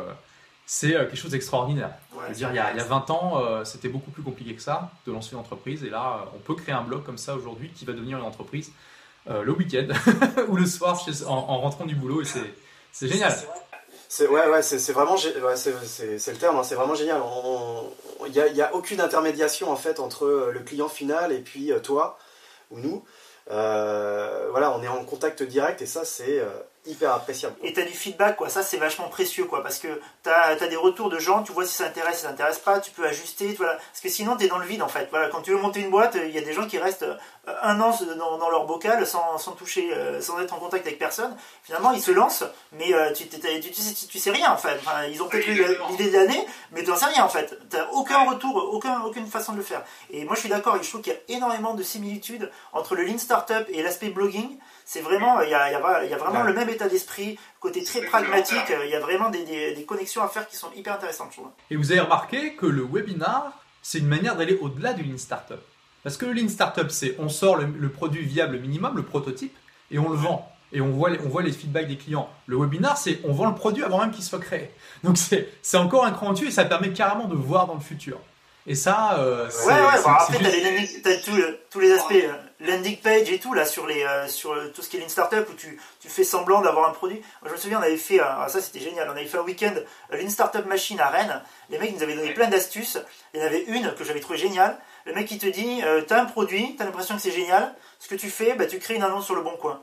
c'est 0.67 0.95
euh, 0.95 1.05
quelque 1.05 1.17
chose 1.17 1.31
d'extraordinaire. 1.31 1.91
dire, 2.33 2.49
il 2.51 2.55
y, 2.55 2.59
a, 2.59 2.71
il 2.71 2.77
y, 2.77 2.79
a, 2.79 2.83
20 2.83 3.09
ans, 3.09 3.65
c'était 3.65 3.89
beaucoup 3.89 4.11
plus 4.11 4.21
compliqué 4.21 4.53
que 4.53 4.61
ça 4.61 4.91
de 5.07 5.11
lancer 5.11 5.31
une 5.33 5.39
entreprise. 5.39 5.83
Et 5.83 5.89
là, 5.89 6.25
on 6.35 6.39
peut 6.39 6.55
créer 6.55 6.75
un 6.75 6.83
blog 6.83 7.03
comme 7.03 7.17
ça 7.17 7.35
aujourd'hui 7.35 7.71
qui 7.73 7.85
va 7.85 7.93
devenir 7.93 8.19
une 8.19 8.25
entreprise 8.25 8.71
le 9.27 9.51
week-end 9.51 9.87
ou 10.49 10.55
le 10.55 10.65
soir 10.65 11.03
en, 11.25 11.31
en, 11.31 11.57
rentrant 11.59 11.85
du 11.85 11.95
boulot. 11.95 12.21
Et 12.21 12.25
c'est 12.91 13.07
génial. 13.07 13.35
C'est 14.09 14.27
ouais, 14.27 14.47
ouais, 14.47 14.61
c'est 14.61 14.91
vraiment, 14.93 15.15
ouais, 15.15 15.57
c'est 15.57 15.71
le 15.71 16.37
terme, 16.37 16.57
hein, 16.57 16.63
c'est 16.63 16.75
vraiment 16.75 16.95
génial. 16.95 17.21
Il 18.25 18.53
n'y 18.53 18.61
a, 18.61 18.67
a, 18.67 18.73
aucune 18.73 19.01
intermédiation 19.01 19.69
en 19.69 19.75
fait 19.75 19.99
entre 19.99 20.25
euh, 20.25 20.51
le 20.53 20.61
client 20.61 20.87
final 20.87 21.33
et 21.33 21.39
puis 21.39 21.71
euh, 21.71 21.79
toi 21.79 22.17
ou 22.71 22.79
nous. 22.79 23.03
Euh, 23.51 24.47
voilà, 24.51 24.71
on 24.77 24.81
est 24.81 24.87
en 24.87 25.03
contact 25.03 25.43
direct 25.43 25.81
et 25.81 25.85
ça, 25.85 26.05
c'est 26.05 26.41
hyper 26.87 27.13
appréciable. 27.13 27.55
Et 27.61 27.73
tu 27.73 27.81
as 27.81 27.85
du 27.85 27.93
feedback, 27.93 28.37
quoi. 28.37 28.49
Ça, 28.49 28.63
c'est 28.63 28.77
vachement 28.77 29.07
précieux, 29.09 29.45
quoi. 29.45 29.61
Parce 29.61 29.79
que 29.79 29.87
tu 30.23 30.29
as, 30.29 30.55
des 30.67 30.75
retours 30.75 31.09
de 31.09 31.19
gens, 31.19 31.43
tu 31.43 31.51
vois 31.51 31.65
si 31.65 31.75
ça 31.75 31.85
intéresse, 31.85 32.17
si 32.17 32.21
ça 32.23 32.29
intéresse 32.29 32.59
pas, 32.59 32.79
tu 32.79 32.91
peux 32.91 33.05
ajuster, 33.05 33.53
voilà. 33.53 33.73
Parce 33.73 34.01
que 34.01 34.09
sinon, 34.09 34.35
tu 34.35 34.45
es 34.45 34.47
dans 34.47 34.57
le 34.57 34.65
vide, 34.65 34.81
en 34.81 34.87
fait. 34.87 35.07
Voilà, 35.11 35.29
quand 35.29 35.41
tu 35.41 35.51
veux 35.51 35.57
monter 35.57 35.81
une 35.81 35.89
boîte, 35.89 36.17
il 36.21 36.31
y 36.31 36.37
a 36.37 36.41
des 36.41 36.53
gens 36.53 36.67
qui 36.67 36.77
restent 36.77 37.03
euh, 37.03 37.15
un 37.61 37.79
an 37.81 37.97
dans, 38.17 38.49
leur 38.49 38.65
bocal 38.65 39.05
sans, 39.05 39.37
sans, 39.37 39.51
toucher, 39.51 39.93
euh, 39.93 40.21
sans 40.21 40.39
être 40.41 40.53
en 40.53 40.57
contact 40.59 40.85
avec 40.85 40.99
personne. 40.99 41.35
Finalement, 41.63 41.91
ils 41.91 42.01
se 42.01 42.11
lancent, 42.11 42.45
mais 42.71 42.93
euh, 42.93 43.11
tu, 43.13 43.27
tu, 43.27 43.39
tu, 43.39 43.71
tu, 43.71 44.19
sais 44.19 44.31
rien, 44.31 44.51
en 44.51 44.57
fait. 44.57 44.79
ils 45.11 45.21
ont 45.21 45.27
peut-être 45.27 45.47
eu 45.47 45.65
l'idée 45.89 46.09
de 46.09 46.17
l'année, 46.17 46.45
mais 46.71 46.83
tu 46.83 46.89
n'en 46.89 46.95
sais 46.95 47.05
rien, 47.05 47.23
en 47.23 47.29
fait. 47.29 47.57
Tu 47.69 47.77
aucun 47.93 48.29
retour, 48.29 48.69
aucun, 48.73 49.01
aucune 49.01 49.27
façon 49.27 49.53
de 49.53 49.57
le 49.57 49.63
faire. 49.63 49.83
Et 50.09 50.23
moi, 50.25 50.35
je 50.35 50.41
suis 50.41 50.49
d'accord, 50.49 50.81
je 50.81 50.87
trouve 50.87 51.01
qu'il 51.01 51.13
y 51.13 51.15
a 51.15 51.37
énormément 51.37 51.73
de 51.73 51.83
similitudes 51.83 52.51
entre 52.73 52.95
le 52.95 53.03
Lean 53.03 53.17
Startup 53.17 53.65
et 53.69 53.83
l'aspect 53.83 54.09
blogging 54.09 54.57
c'est 54.89 55.01
vraiment, 55.01 55.41
il 55.41 55.49
y 55.49 55.53
a, 55.53 55.79
vraiment 56.17 56.43
le 56.43 56.53
même 56.53 56.69
état 56.69 56.76
d'esprit, 56.85 57.39
côté 57.59 57.83
très 57.83 58.01
pragmatique, 58.01 58.71
il 58.85 58.89
y 58.89 58.95
a 58.95 58.99
vraiment 58.99 59.29
des, 59.29 59.83
connexions 59.87 60.21
à 60.21 60.27
faire 60.27 60.47
qui 60.47 60.55
sont 60.55 60.69
hyper 60.75 60.93
intéressantes, 60.93 61.29
je 61.31 61.37
trouve. 61.37 61.51
Et 61.71 61.75
vous 61.75 61.91
avez 61.91 62.01
remarqué 62.01 62.55
que 62.55 62.65
le 62.67 62.83
webinar, 62.83 63.51
c'est 63.81 63.99
une 63.99 64.07
manière 64.07 64.35
d'aller 64.35 64.57
au-delà 64.61 64.93
du 64.93 65.03
Lean 65.03 65.17
Startup. 65.17 65.59
Parce 66.03 66.17
que 66.17 66.25
le 66.25 66.33
Lean 66.33 66.49
Startup, 66.49 66.89
c'est 66.91 67.15
on 67.19 67.29
sort 67.29 67.57
le, 67.57 67.89
produit 67.89 68.23
viable 68.23 68.59
minimum, 68.59 68.95
le 68.95 69.03
prototype, 69.03 69.55
et 69.89 69.97
on 69.97 70.09
le 70.09 70.15
vend. 70.15 70.51
Et 70.73 70.81
on 70.81 70.91
voit, 70.91 71.09
les, 71.09 71.19
on 71.21 71.29
voit 71.29 71.43
les 71.43 71.53
feedbacks 71.53 71.87
des 71.87 71.97
clients. 71.97 72.29
Le 72.45 72.57
webinar, 72.57 72.97
c'est 72.97 73.19
on 73.23 73.31
vend 73.31 73.47
le 73.47 73.55
produit 73.55 73.83
avant 73.83 74.01
même 74.01 74.11
qu'il 74.11 74.23
soit 74.23 74.39
créé. 74.39 74.69
Donc 75.03 75.17
c'est 75.17 75.77
encore 75.77 76.05
un 76.05 76.11
cran 76.11 76.33
dessus 76.33 76.49
et 76.49 76.51
ça 76.51 76.65
permet 76.65 76.91
carrément 76.91 77.25
de 77.25 77.35
voir 77.35 77.67
dans 77.67 77.73
le 77.73 77.79
futur. 77.79 78.19
Et 78.67 78.75
ça, 78.75 79.17
euh, 79.19 79.47
ouais, 79.65 79.73
ouais, 79.73 79.79
après, 80.05 81.01
t'as 81.01 81.11
as 81.11 81.53
tous 81.71 81.79
les 81.79 81.91
aspects 81.93 82.11
euh, 82.11 82.33
landing 82.59 82.97
page 82.97 83.29
et 83.29 83.39
tout, 83.39 83.53
là, 83.53 83.65
sur, 83.65 83.85
les, 83.85 84.03
euh, 84.03 84.27
sur 84.27 84.55
tout 84.73 84.81
ce 84.81 84.89
qui 84.89 84.97
est 84.97 84.99
Lean 84.99 85.09
Startup, 85.09 85.47
où 85.49 85.53
tu, 85.53 85.79
tu 85.99 86.09
fais 86.09 86.23
semblant 86.23 86.61
d'avoir 86.61 86.89
un 86.89 86.93
produit. 86.93 87.17
Moi, 87.41 87.49
je 87.49 87.51
me 87.51 87.57
souviens, 87.57 87.79
on 87.79 87.83
avait 87.83 87.97
fait, 87.97 88.19
ah, 88.19 88.47
ça 88.49 88.61
c'était 88.61 88.79
génial, 88.79 89.07
on 89.09 89.11
avait 89.11 89.25
fait 89.25 89.37
un 89.37 89.43
week-end 89.43 89.73
Lean 90.11 90.29
Startup 90.29 90.65
Machine 90.65 90.99
à 90.99 91.09
Rennes. 91.09 91.41
Les 91.69 91.77
mecs, 91.77 91.91
ils 91.91 91.97
nous 91.97 92.03
avaient 92.03 92.15
donné 92.15 92.33
plein 92.33 92.47
d'astuces. 92.47 92.97
Il 93.33 93.39
y 93.39 93.43
en 93.43 93.45
avait 93.45 93.63
une 93.63 93.93
que 93.93 94.03
j'avais 94.03 94.19
trouvé 94.19 94.37
géniale. 94.37 94.77
Le 95.05 95.13
mec, 95.13 95.29
il 95.31 95.37
te 95.37 95.47
dit, 95.47 95.81
t'as 96.07 96.21
un 96.21 96.25
produit, 96.25 96.75
t'as 96.77 96.85
l'impression 96.85 97.15
que 97.15 97.21
c'est 97.21 97.31
génial. 97.31 97.75
Ce 97.99 98.07
que 98.07 98.15
tu 98.15 98.29
fais, 98.29 98.55
bah, 98.55 98.65
tu 98.65 98.79
crées 98.79 98.95
une 98.95 99.03
annonce 99.03 99.25
sur 99.25 99.35
le 99.35 99.41
bon 99.41 99.55
coin. 99.57 99.81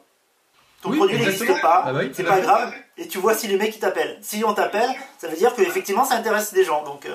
Ton 0.82 0.90
produit 0.92 1.18
n'existe 1.18 1.60
pas, 1.62 1.82
ah 1.86 1.92
bah 1.94 2.00
c'est 2.12 2.24
pas 2.24 2.40
grave, 2.40 2.74
et 2.98 3.08
tu 3.08 3.16
vois 3.16 3.32
si 3.34 3.48
les 3.48 3.56
mecs 3.56 3.74
ils 3.74 3.78
t'appellent. 3.78 4.18
Si 4.20 4.44
on 4.44 4.52
t'appelle, 4.52 4.90
ça 5.16 5.28
veut 5.28 5.36
dire 5.36 5.54
que 5.54 5.62
effectivement 5.62 6.04
ça 6.04 6.16
intéresse 6.16 6.52
des 6.52 6.62
gens. 6.62 6.84
Donc, 6.84 7.08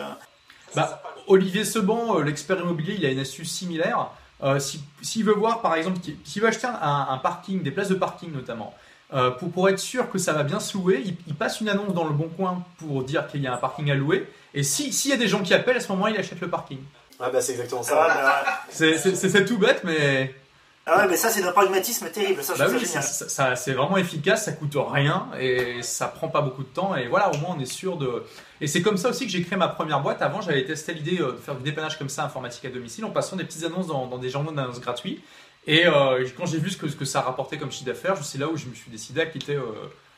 bah, 0.76 1.02
Olivier 1.28 1.66
Seban, 1.66 2.18
euh, 2.18 2.24
l'expert 2.24 2.60
immobilier, 2.60 2.96
il 2.98 3.06
a 3.06 3.10
une 3.10 3.20
astuce 3.20 3.52
similaire. 3.52 4.12
Euh, 4.42 4.60
s'il 5.02 5.26
veut 5.26 5.34
voir, 5.34 5.62
par 5.62 5.76
exemple, 5.76 6.00
s'il 6.24 6.42
veut 6.42 6.48
acheter 6.48 6.68
un, 6.68 7.20
parking, 7.22 7.62
des 7.62 7.72
places 7.72 7.90
de 7.90 7.96
parking 7.96 8.32
notamment, 8.32 8.74
euh, 9.14 9.32
pour, 9.32 9.52
pour, 9.52 9.68
être 9.70 9.80
sûr 9.80 10.10
que 10.10 10.18
ça 10.18 10.34
va 10.34 10.44
bien 10.44 10.60
se 10.60 10.78
louer, 10.78 11.04
il, 11.04 11.36
passe 11.36 11.62
une 11.62 11.70
annonce 11.70 11.94
dans 11.94 12.06
le 12.06 12.14
bon 12.14 12.30
coin 12.30 12.64
pour 12.78 13.04
dire 13.04 13.28
qu'il 13.28 13.42
y 13.42 13.48
a 13.48 13.54
un 13.54 13.58
parking 13.58 13.90
à 13.92 13.96
louer. 13.96 14.28
Et 14.54 14.64
s'il 14.64 15.10
y 15.10 15.14
a 15.14 15.18
des 15.18 15.28
gens 15.28 15.42
qui 15.42 15.54
appellent, 15.54 15.78
à 15.78 15.82
ce 15.82 15.92
moment-là, 15.92 16.14
il 16.14 16.20
achète 16.20 16.40
le 16.42 16.50
parking. 16.50 16.80
Ah 17.20 17.30
bah 17.30 17.42
c'est 17.42 17.52
exactement 17.54 17.84
ça. 17.84 18.08
Ah, 18.10 18.44
bah, 18.46 18.72
c'est 18.72 19.46
tout 19.46 19.58
bête, 19.58 19.82
mais 19.84 20.34
ah 20.92 20.98
ouais, 20.98 21.08
mais 21.08 21.18
ça, 21.18 21.30
c'est 21.30 21.42
d'un 21.42 21.52
pragmatisme 21.52 22.10
terrible. 22.10 22.44
Ça, 22.44 22.54
bah 22.58 22.68
ça, 22.92 23.56
c'est 23.56 23.74
vraiment 23.74 23.98
efficace, 23.98 24.46
ça 24.46 24.54
coûte 24.54 24.76
rien 24.76 25.28
et 25.40 25.82
ça 25.84 26.08
prend 26.08 26.30
pas 26.30 26.42
beaucoup 26.42 26.64
de 26.64 26.70
temps. 26.70 26.96
Et 26.96 27.08
voilà, 27.08 27.32
au 27.32 27.38
moins, 27.38 27.56
on 27.58 27.60
est 27.60 27.72
sûr 27.72 27.98
de. 27.98 28.24
Et 28.62 28.68
c'est 28.68 28.82
comme 28.82 28.98
ça 28.98 29.10
aussi 29.10 29.26
que 29.26 29.32
j'ai 29.32 29.44
créé 29.44 29.58
ma 29.58 29.68
première 29.68 30.02
boîte. 30.02 30.22
Avant, 30.22 30.42
j'avais 30.42 30.66
testé 30.66 30.94
l'idée 30.94 31.20
euh, 31.22 31.34
de 31.34 31.38
faire 31.38 31.56
du 31.56 31.64
dépannage 31.64 31.98
comme 31.98 32.10
ça 32.10 32.24
informatique 32.24 32.66
à 32.66 32.70
domicile 32.70 33.06
en 33.06 33.12
passant 33.12 33.36
des 33.36 33.44
petites 33.44 33.64
annonces 33.64 33.88
dans, 33.88 34.18
des 34.18 34.30
journaux 34.30 34.52
d'annonces 34.52 34.82
gratuits. 34.82 35.22
Et 35.68 35.86
euh, 35.86 36.28
quand 36.38 36.46
j'ai 36.46 36.58
vu 36.58 36.70
ce 36.70 36.78
que, 36.78 36.88
ce 36.88 36.96
que 36.96 37.06
ça 37.06 37.22
rapportait 37.22 37.58
comme 37.58 37.72
chiffre 37.72 37.86
d'affaires, 37.86 38.18
c'est 38.24 38.38
là 38.38 38.48
où 38.48 38.58
je 38.58 38.66
me 38.66 38.74
suis 38.74 38.90
décidé 38.90 39.22
à 39.22 39.26
quitter 39.26 39.56
euh, 39.56 39.64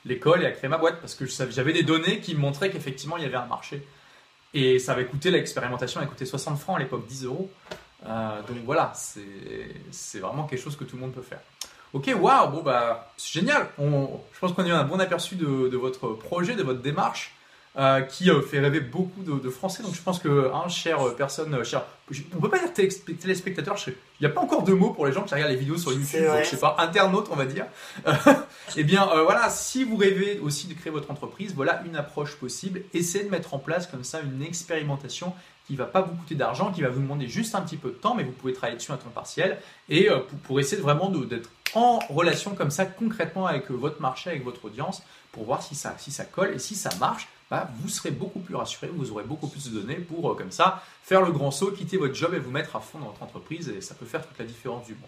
l'école 0.06 0.44
et 0.44 0.46
à 0.46 0.52
créer 0.52 0.70
ma 0.70 0.78
boîte 0.78 1.02
parce 1.02 1.16
que 1.16 1.26
j'avais 1.26 1.74
des 1.74 1.84
données 1.84 2.20
qui 2.20 2.36
me 2.36 2.40
montraient 2.40 2.70
qu'effectivement, 2.70 3.18
il 3.18 3.24
y 3.24 3.26
avait 3.26 3.36
un 3.36 3.46
marché. 3.46 3.86
Et 4.54 4.80
ça 4.80 4.94
avait 4.94 5.06
coûté, 5.06 5.32
l'expérimentation 5.32 6.02
a 6.02 6.06
coûté 6.06 6.26
60 6.26 6.58
francs 6.60 6.78
à 6.78 6.80
l'époque, 6.80 7.06
10 7.08 7.26
euros. 7.26 7.50
Euh, 8.06 8.42
donc 8.48 8.58
voilà, 8.66 8.94
c'est 8.96 10.20
vraiment 10.20 10.46
quelque 10.46 10.62
chose 10.62 10.76
que 10.76 10.84
tout 10.84 10.96
le 10.96 11.02
monde 11.02 11.14
peut 11.14 11.22
faire. 11.22 11.40
Ok, 11.94 12.10
waouh, 12.18 12.50
bon 12.50 12.64
bah 12.64 13.12
c'est 13.18 13.40
génial. 13.40 13.68
je 13.78 14.40
pense 14.40 14.54
qu'on 14.54 14.64
a 14.64 14.68
eu 14.68 14.72
un 14.72 14.86
bon 14.86 15.00
aperçu 15.00 15.36
de, 15.36 15.68
de, 15.68 15.78
votre 15.78 16.10
projet, 16.10 16.56
de 16.56 16.64
votre 16.64 16.82
démarche. 16.82 17.36
Euh, 17.78 18.02
qui 18.02 18.30
euh, 18.30 18.42
fait 18.42 18.60
rêver 18.60 18.82
beaucoup 18.82 19.24
de, 19.24 19.50
Français. 19.50 19.82
Donc 19.82 19.96
je 19.96 20.02
pense 20.02 20.20
que, 20.20 20.52
hein, 20.54 20.68
chère 20.68 21.16
personne, 21.16 21.64
cher, 21.64 21.86
on 22.36 22.42
peut 22.42 22.50
pas 22.50 22.60
dire 22.60 22.74
téléspectateur, 22.74 23.78
il 23.88 23.94
n'y 24.20 24.28
a 24.28 24.30
pas 24.30 24.42
encore 24.42 24.64
de 24.64 24.74
mots 24.74 24.90
pour 24.90 25.06
les 25.06 25.14
gens 25.14 25.24
qui 25.24 25.34
regardent 25.34 25.52
les 25.52 25.58
vidéos 25.58 25.78
sur 25.78 25.94
YouTube, 25.94 26.26
je 26.44 26.50
sais 26.50 26.60
pas, 26.60 26.76
internautes 26.80 27.30
on 27.32 27.38
va 27.38 27.46
dire. 27.46 27.66
eh 28.76 28.84
bien 28.84 29.08
voilà, 29.24 29.50
si 29.50 29.86
vous 29.86 29.96
rêvez 29.96 30.40
aussi 30.40 30.68
de 30.68 30.74
créer 30.74 30.92
votre 30.92 31.12
entreprise, 31.12 31.54
voilà 31.56 31.82
une 31.86 31.96
approche 31.96 32.36
possible. 32.36 32.82
Essayez 32.94 33.24
de 33.24 33.30
mettre 33.30 33.54
en 33.54 33.60
place 33.60 33.88
comme 33.88 34.04
ça 34.04 34.20
une 34.20 34.44
expérimentation 34.44 35.34
qui 35.72 35.78
va 35.78 35.86
pas 35.86 36.02
vous 36.02 36.14
coûter 36.16 36.36
d'argent, 36.36 36.72
qui 36.72 36.82
va 36.82 36.90
vous 36.90 37.00
demander 37.00 37.28
juste 37.28 37.56
un 37.56 37.62
petit 37.62 37.78
peu 37.78 37.90
de 37.90 37.96
temps, 37.96 38.14
mais 38.14 38.24
vous 38.24 38.34
pouvez 38.34 38.52
travailler 38.52 38.78
dessus 38.78 38.92
à 38.92 38.98
temps 38.98 39.10
partiel 39.10 39.58
et 39.88 40.10
pour, 40.10 40.40
pour 40.40 40.60
essayer 40.60 40.82
vraiment 40.82 41.10
d'être 41.10 41.50
en 41.74 42.00
relation 42.10 42.56
comme 42.56 42.72
ça 42.72 42.86
concrètement 42.86 43.48
avec 43.48 43.72
votre 43.72 44.02
marché, 44.02 44.30
avec 44.30 44.44
votre 44.44 44.66
audience, 44.66 45.02
pour 45.32 45.46
voir 45.46 45.64
si 45.64 45.76
ça, 45.76 45.96
si 45.98 46.12
ça 46.12 46.26
colle 46.26 46.54
et 46.54 46.60
si 46.60 46.76
ça 46.76 46.90
marche 47.00 47.30
bah, 47.52 47.70
vous 47.82 47.90
serez 47.90 48.12
beaucoup 48.12 48.40
plus 48.40 48.56
rassuré, 48.56 48.88
vous 48.88 49.12
aurez 49.12 49.26
beaucoup 49.26 49.48
plus 49.48 49.70
de 49.70 49.82
données 49.82 49.98
pour, 49.98 50.32
euh, 50.32 50.36
comme 50.36 50.52
ça, 50.52 50.82
faire 51.04 51.22
le 51.22 51.34
grand 51.34 51.52
saut, 51.52 51.72
quitter 51.72 51.98
votre 51.98 52.16
job 52.16 52.34
et 52.34 52.40
vous 52.40 52.50
mettre 52.50 52.78
à 52.78 52.80
fond 52.80 52.98
dans 53.00 53.08
votre 53.08 53.22
entreprise, 53.22 53.68
et 53.68 53.82
ça 53.82 53.94
peut 53.94 54.06
faire 54.06 54.26
toute 54.26 54.40
la 54.40 54.46
différence 54.46 54.86
du 54.86 54.94
monde. 54.94 55.04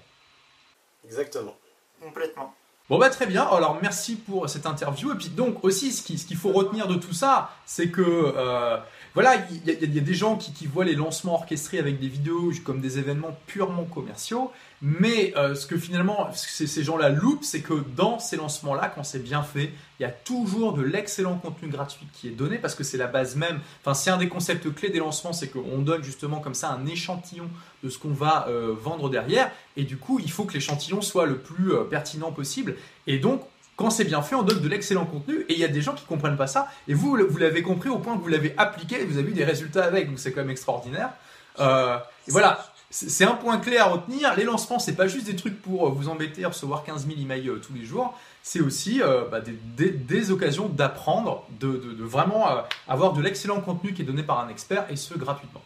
Exactement. 1.06 1.56
Complètement. 2.02 2.54
Bon 2.90 3.00
bah 3.00 3.10
très 3.10 3.26
bien, 3.26 3.44
alors 3.44 3.80
merci 3.82 4.18
pour 4.18 4.50
cette 4.50 4.66
interview. 4.66 5.14
Et 5.14 5.16
puis 5.16 5.30
donc 5.30 5.64
aussi, 5.64 5.94
ce 5.94 6.04
qu'il 6.04 6.36
faut 6.36 6.52
retenir 6.52 6.86
de 6.88 6.96
tout 6.96 7.14
ça, 7.14 7.52
c'est 7.66 7.88
que 7.88 8.02
euh, 8.02 8.78
voilà, 9.14 9.36
il 9.66 9.96
y, 9.96 10.00
a 10.00 10.02
des 10.02 10.14
gens 10.14 10.36
qui, 10.36 10.52
qui, 10.52 10.68
voient 10.68 10.84
les 10.84 10.96
lancements 10.96 11.36
orchestrés 11.36 11.80
avec 11.80 12.02
des 12.02 12.10
vidéos 12.10 12.52
comme 12.66 12.82
des 12.82 13.00
événements 13.00 13.38
purement 13.48 13.86
commerciaux, 13.86 14.52
mais 14.86 15.34
euh, 15.38 15.56
ce 15.56 15.66
que 15.66 15.78
finalement 15.78 16.30
ces 16.34 16.84
gens-là 16.84 17.08
loupent, 17.08 17.46
c'est 17.46 17.62
que 17.62 17.86
dans 17.96 18.20
ces 18.20 18.36
lancements-là, 18.36 18.92
quand 18.94 19.06
c'est 19.06 19.24
bien 19.24 19.42
fait, 19.42 19.72
il 19.98 20.04
y 20.04 20.06
a 20.06 20.12
toujours 20.12 20.74
de 20.74 20.82
l'excellent 20.82 21.38
contenu 21.38 21.70
gratuit 21.70 22.06
qui 22.12 22.28
est 22.28 22.32
donné 22.32 22.58
parce 22.58 22.76
que 22.76 22.84
c'est 22.84 22.98
la 22.98 23.08
base 23.08 23.38
même. 23.38 23.62
Enfin, 23.80 23.94
c'est 23.94 24.10
un 24.10 24.18
des 24.18 24.28
concepts 24.28 24.76
clés 24.76 24.90
des 24.90 25.00
lancements, 25.00 25.32
c'est 25.32 25.48
qu'on 25.48 25.78
donne 25.78 26.04
justement 26.04 26.42
comme 26.42 26.54
ça 26.54 26.70
un 26.70 26.86
échantillon 26.86 27.50
de 27.82 27.90
ce 27.90 27.98
qu'on 27.98 28.12
va 28.12 28.46
euh, 28.50 28.76
vendre 28.78 29.10
derrière. 29.10 29.50
Et 29.78 29.86
du 29.86 29.96
coup, 29.96 30.20
il 30.20 30.30
faut 30.30 30.44
que 30.44 30.54
l'échantillon 30.54 31.02
soit 31.02 31.28
le 31.28 31.38
plus 31.38 31.72
euh, 31.72 31.86
pertinent 31.86 32.34
possible. 32.34 32.76
Et 33.08 33.20
donc, 33.20 33.42
quand 33.78 33.90
c'est 33.90 34.04
bien 34.04 34.22
fait, 34.22 34.36
on 34.36 34.44
donne 34.44 34.60
de 34.60 34.68
l'excellent 34.68 35.06
contenu 35.06 35.46
et 35.48 35.54
il 35.54 35.60
y 35.60 35.64
a 35.64 35.70
des 35.70 35.82
gens 35.82 35.94
qui 35.94 36.04
ne 36.04 36.10
comprennent 36.10 36.36
pas 36.36 36.48
ça. 36.48 36.68
Et 36.90 36.94
vous, 36.94 37.18
vous 37.30 37.38
l'avez 37.38 37.62
compris 37.62 37.88
au 37.88 38.00
point 38.00 38.18
que 38.18 38.22
vous 38.22 38.28
l'avez 38.28 38.54
appliqué 38.58 39.02
et 39.02 39.06
vous 39.06 39.18
avez 39.18 39.32
eu 39.32 39.34
des 39.34 39.46
résultats 39.46 39.86
avec. 39.86 40.10
Donc 40.10 40.20
c'est 40.20 40.34
quand 40.34 40.42
même 40.42 40.50
extraordinaire. 40.50 41.12
et 41.58 42.32
voilà, 42.32 42.73
c'est 42.94 43.26
un 43.26 43.34
point 43.34 43.58
clé 43.58 43.78
à 43.78 43.86
retenir. 43.86 44.36
Les 44.36 44.44
lancements, 44.44 44.78
c'est 44.78 44.96
pas 44.96 45.08
juste 45.08 45.26
des 45.26 45.36
trucs 45.36 45.60
pour 45.60 45.88
euh, 45.88 45.90
vous 45.90 46.10
embêter, 46.10 46.46
recevoir 46.46 46.84
15 46.84 47.08
000 47.08 47.20
emails 47.20 47.50
euh, 47.50 47.56
tous 47.56 47.74
les 47.74 47.84
jours. 47.84 48.14
C'est 48.44 48.62
aussi 48.62 49.02
euh, 49.02 49.26
bah, 49.32 49.40
des, 49.42 50.32
occasions 50.32 50.70
d'apprendre, 50.70 51.44
de, 51.60 51.82
vraiment 52.04 52.48
avoir 52.88 53.14
de 53.14 53.22
l'excellent 53.22 53.62
contenu 53.62 53.94
qui 53.94 54.04
est 54.04 54.06
donné 54.06 54.22
par 54.22 54.40
un 54.40 54.50
expert 54.50 54.86
et 54.92 54.96
ce 54.96 55.16
gratuitement. 55.16 55.62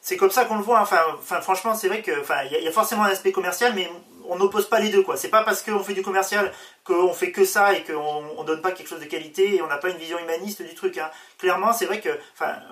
C'est 0.00 0.16
comme 0.16 0.30
ça 0.30 0.46
qu'on 0.46 0.56
le 0.56 0.62
voit. 0.62 0.80
Enfin, 0.80 1.00
franchement, 1.40 1.74
c'est 1.74 1.88
vrai 1.88 2.02
que, 2.02 2.20
enfin, 2.20 2.42
il 2.50 2.64
y, 2.64 2.68
a 2.68 2.72
forcément 2.72 3.04
un 3.04 3.08
aspect 3.08 3.32
commercial, 3.32 3.72
mais 3.74 3.90
on 4.28 4.36
n'oppose 4.36 4.68
pas 4.68 4.80
les 4.80 4.90
deux, 4.90 5.02
quoi. 5.02 5.16
C'est 5.16 5.28
pas 5.28 5.42
parce 5.42 5.62
qu'on 5.62 5.80
fait 5.80 5.94
du 5.94 6.02
commercial 6.02 6.52
qu'on 6.84 7.12
fait 7.12 7.32
que 7.32 7.44
ça 7.44 7.74
et 7.74 7.82
qu'on 7.84 8.24
on 8.36 8.44
donne 8.44 8.62
pas 8.62 8.72
quelque 8.72 8.88
chose 8.88 9.00
de 9.00 9.06
qualité 9.06 9.56
et 9.56 9.62
on 9.62 9.66
n'a 9.66 9.78
pas 9.78 9.90
une 9.90 9.96
vision 9.96 10.18
humaniste 10.18 10.62
du 10.62 10.74
truc. 10.74 10.98
Hein. 10.98 11.10
Clairement, 11.38 11.72
c'est 11.72 11.86
vrai 11.86 12.00
que, 12.00 12.08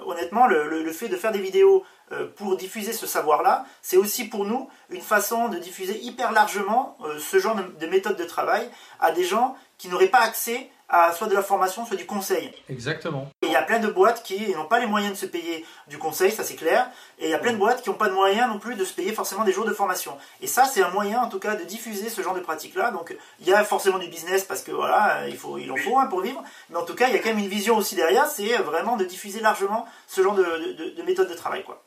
honnêtement, 0.06 0.46
le, 0.46 0.92
fait 0.92 1.08
de 1.08 1.16
faire 1.16 1.32
des 1.32 1.40
vidéos 1.40 1.84
pour 2.36 2.56
diffuser 2.56 2.92
ce 2.92 3.06
savoir-là, 3.06 3.64
c'est 3.82 3.96
aussi 3.96 4.24
pour 4.28 4.44
nous 4.44 4.68
une 4.90 5.00
façon 5.00 5.48
de 5.48 5.58
diffuser 5.58 5.98
hyper 6.00 6.32
largement 6.32 6.96
euh, 7.04 7.18
ce 7.18 7.38
genre 7.38 7.56
de, 7.56 7.86
méthode 7.86 8.16
de 8.16 8.24
travail 8.24 8.68
à 9.00 9.12
des 9.12 9.24
gens 9.24 9.56
qui 9.78 9.88
n'auraient 9.88 10.08
pas 10.08 10.20
accès 10.20 10.70
à 10.88 11.12
soit 11.12 11.28
de 11.28 11.34
la 11.34 11.42
formation, 11.42 11.86
soit 11.86 11.96
du 11.96 12.04
conseil. 12.06 12.52
Exactement. 12.68 13.28
Et 13.42 13.46
il 13.46 13.52
y 13.52 13.56
a 13.56 13.62
plein 13.62 13.80
de 13.80 13.88
boîtes 13.88 14.22
qui 14.22 14.54
n'ont 14.54 14.66
pas 14.66 14.78
les 14.78 14.86
moyens 14.86 15.14
de 15.14 15.18
se 15.18 15.26
payer 15.26 15.64
du 15.88 15.98
conseil, 15.98 16.30
ça 16.30 16.44
c'est 16.44 16.54
clair. 16.56 16.90
Et 17.18 17.24
il 17.24 17.30
y 17.30 17.34
a 17.34 17.38
plein 17.38 17.52
de 17.52 17.56
boîtes 17.58 17.82
qui 17.82 17.88
n'ont 17.88 17.96
pas 17.96 18.08
de 18.08 18.14
moyens 18.14 18.48
non 18.48 18.58
plus 18.58 18.74
de 18.74 18.84
se 18.84 18.92
payer 18.92 19.12
forcément 19.12 19.44
des 19.44 19.52
jours 19.52 19.64
de 19.64 19.72
formation. 19.72 20.16
Et 20.42 20.46
ça, 20.46 20.66
c'est 20.66 20.82
un 20.82 20.90
moyen 20.90 21.22
en 21.22 21.28
tout 21.28 21.38
cas 21.38 21.56
de 21.56 21.64
diffuser 21.64 22.10
ce 22.10 22.20
genre 22.20 22.34
de 22.34 22.40
pratique-là. 22.40 22.90
Donc 22.90 23.16
il 23.40 23.48
y 23.48 23.54
a 23.54 23.64
forcément 23.64 23.98
du 23.98 24.08
business 24.08 24.44
parce 24.44 24.62
que 24.62 24.72
voilà, 24.72 25.26
il, 25.26 25.36
faut, 25.36 25.56
il 25.58 25.72
en 25.72 25.76
faut 25.76 25.98
hein, 25.98 26.06
pour 26.06 26.20
vivre. 26.20 26.42
Mais 26.68 26.76
en 26.76 26.84
tout 26.84 26.94
cas, 26.94 27.08
il 27.08 27.14
y 27.14 27.16
a 27.16 27.20
quand 27.20 27.30
même 27.30 27.38
une 27.38 27.48
vision 27.48 27.76
aussi 27.76 27.94
derrière, 27.96 28.26
c'est 28.26 28.54
vraiment 28.58 28.96
de 28.96 29.04
diffuser 29.04 29.40
largement 29.40 29.86
ce 30.06 30.22
genre 30.22 30.34
de, 30.34 30.44
de, 30.44 30.94
de 30.96 31.02
méthode 31.02 31.28
de 31.28 31.34
travail. 31.34 31.64
quoi. 31.64 31.82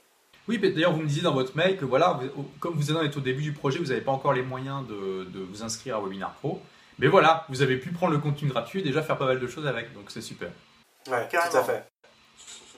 Oui, 0.48 0.60
d'ailleurs, 0.60 0.94
vous 0.94 1.02
me 1.02 1.08
disiez 1.08 1.24
dans 1.24 1.34
votre 1.34 1.56
mail 1.58 1.78
que 1.78 1.84
voilà, 1.84 2.20
comme 2.60 2.74
vous 2.74 2.92
êtes 2.92 3.18
au 3.18 3.20
début 3.20 3.42
du 3.42 3.52
projet, 3.52 3.80
vous 3.80 3.88
n'avez 3.88 4.02
pas 4.02 4.12
encore 4.12 4.34
les 4.34 4.44
moyens 4.44 4.88
de, 4.88 5.26
de, 5.26 5.40
vous 5.40 5.64
inscrire 5.64 5.98
à 5.98 6.02
Webinar 6.02 6.34
Pro. 6.36 6.62
Mais 7.00 7.08
voilà, 7.08 7.46
vous 7.50 7.62
avez 7.62 7.78
pu 7.78 7.92
prendre 7.92 8.14
le 8.14 8.20
contenu 8.20 8.48
gratuit 8.48 8.80
et 8.80 8.84
déjà 8.84 9.02
faire 9.02 9.18
pas 9.18 9.26
mal 9.26 9.40
de 9.40 9.48
choses 9.48 9.68
avec, 9.68 9.94
donc 9.94 10.06
c'est 10.10 10.22
super. 10.22 10.50
Ouais, 11.10 11.28
tout 11.30 11.58
à 11.58 11.64
fait. 11.64 11.86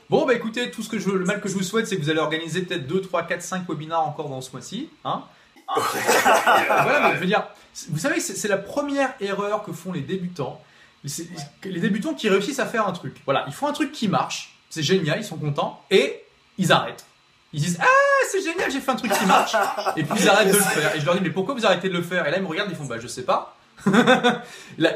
Bon, 0.10 0.26
bah 0.26 0.34
écoutez, 0.34 0.72
tout 0.72 0.82
ce 0.82 0.90
que 0.90 0.98
je, 0.98 1.12
le 1.12 1.24
mal 1.24 1.40
que 1.40 1.48
je 1.48 1.54
vous 1.54 1.64
souhaite, 1.64 1.86
c'est 1.86 1.96
que 1.96 2.02
vous 2.02 2.10
allez 2.10 2.20
organiser 2.20 2.64
peut-être 2.64 2.88
2, 2.88 3.02
3, 3.02 3.24
4, 3.24 3.42
5 3.42 3.70
webinars 3.70 4.02
encore 4.02 4.30
dans 4.30 4.42
ce 4.42 4.52
mois-ci. 4.52 4.90
Hein 5.06 5.24
voilà, 5.76 7.10
mais 7.10 7.16
je 7.16 7.20
veux 7.20 7.28
dire, 7.28 7.48
vous 7.90 8.00
savez, 8.00 8.20
c'est 8.20 8.48
la 8.48 8.58
première 8.58 9.14
erreur 9.20 9.62
que 9.62 9.72
font 9.72 9.92
les 9.92 10.02
débutants. 10.02 10.60
Les 11.64 11.80
débutants 11.80 12.16
qui 12.16 12.28
réussissent 12.28 12.60
à 12.60 12.66
faire 12.66 12.88
un 12.88 12.92
truc. 12.92 13.22
Voilà, 13.26 13.46
ils 13.48 13.54
font 13.54 13.68
un 13.68 13.74
truc 13.74 13.92
qui 13.92 14.08
marche, 14.08 14.56
c'est 14.72 14.82
génial, 14.82 15.20
ils 15.20 15.24
sont 15.24 15.38
contents, 15.38 15.84
et 15.92 16.24
ils 16.58 16.72
arrêtent. 16.72 17.06
Ils 17.54 17.62
disent 17.62 17.78
Ah, 17.82 17.86
c'est 18.32 18.42
génial, 18.42 18.72
j'ai 18.72 18.80
fait 18.80 18.92
un 18.92 18.96
truc 18.96 19.12
qui 19.12 19.26
marche. 19.26 19.56
Et 19.98 20.04
puis 20.04 20.20
ils 20.20 20.30
arrêtent 20.30 20.50
de 20.50 20.54
le 20.54 20.60
faire. 20.60 20.96
Et 20.96 21.00
je 21.00 21.06
leur 21.06 21.16
dis 21.16 21.22
Mais 21.22 21.32
pourquoi 21.32 21.56
vous 21.56 21.66
arrêtez 21.66 21.90
de 21.90 21.94
le 21.94 22.04
faire? 22.04 22.28
Et 22.28 22.32
là, 22.32 22.38
ils 22.38 22.44
me 22.44 22.48
regardent, 22.48 22.70
ils 22.72 22.76
font 22.76 22.86
Bah, 22.86 23.00
je 23.00 23.08
sais 23.08 23.24
pas. 23.24 23.56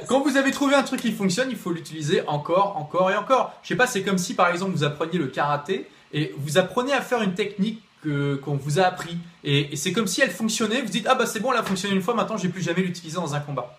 quand 0.08 0.22
vous 0.22 0.38
avez 0.38 0.52
trouvé 0.52 0.76
un 0.76 0.84
truc 0.84 1.02
qui 1.02 1.12
fonctionne, 1.12 1.50
il 1.50 1.56
faut 1.56 1.72
l'utiliser 1.72 2.24
encore, 2.28 2.78
encore 2.78 3.12
et 3.12 3.16
encore. 3.16 3.54
Je 3.64 3.70
sais 3.70 3.76
pas, 3.76 3.88
c'est 3.88 4.04
comme 4.04 4.18
si 4.18 4.34
par 4.34 4.50
exemple 4.50 4.74
vous 4.74 4.84
appreniez 4.84 5.18
le 5.18 5.28
karaté 5.28 5.90
et 6.12 6.34
vous 6.38 6.58
apprenez 6.58 6.94
à 6.94 7.02
faire 7.02 7.22
une 7.22 7.34
technique 7.34 7.82
qu'on 8.04 8.58
vous 8.58 8.80
a 8.80 8.84
appris. 8.84 9.18
Et, 9.44 9.76
c'est 9.76 9.94
comme 9.94 10.08
si 10.08 10.22
elle 10.22 10.32
fonctionnait, 10.32 10.82
vous 10.82 10.90
dites 10.90 11.08
Ah 11.10 11.16
bah 11.16 11.26
c'est 11.26 11.40
bon, 11.40 11.52
elle 11.54 11.60
a 11.60 11.64
fonctionné 11.64 11.96
une 11.96 12.02
fois, 12.02 12.14
maintenant 12.14 12.38
je 12.38 12.44
vais 12.44 12.50
plus 12.50 12.62
jamais 12.62 12.82
l'utiliser 12.82 13.16
dans 13.16 13.34
un 13.34 13.40
combat. 13.40 13.78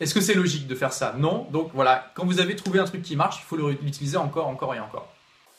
Est-ce 0.00 0.12
que 0.12 0.20
c'est 0.20 0.34
logique 0.34 0.66
de 0.66 0.74
faire 0.74 0.92
ça? 0.92 1.14
Non. 1.16 1.46
Donc 1.50 1.70
voilà, 1.72 2.10
quand 2.14 2.26
vous 2.26 2.40
avez 2.40 2.56
trouvé 2.56 2.80
un 2.80 2.84
truc 2.84 3.02
qui 3.02 3.16
marche, 3.16 3.38
il 3.40 3.46
faut 3.46 3.56
l'utiliser 3.56 4.16
encore, 4.16 4.48
encore 4.48 4.74
et 4.74 4.80
encore. 4.80 5.13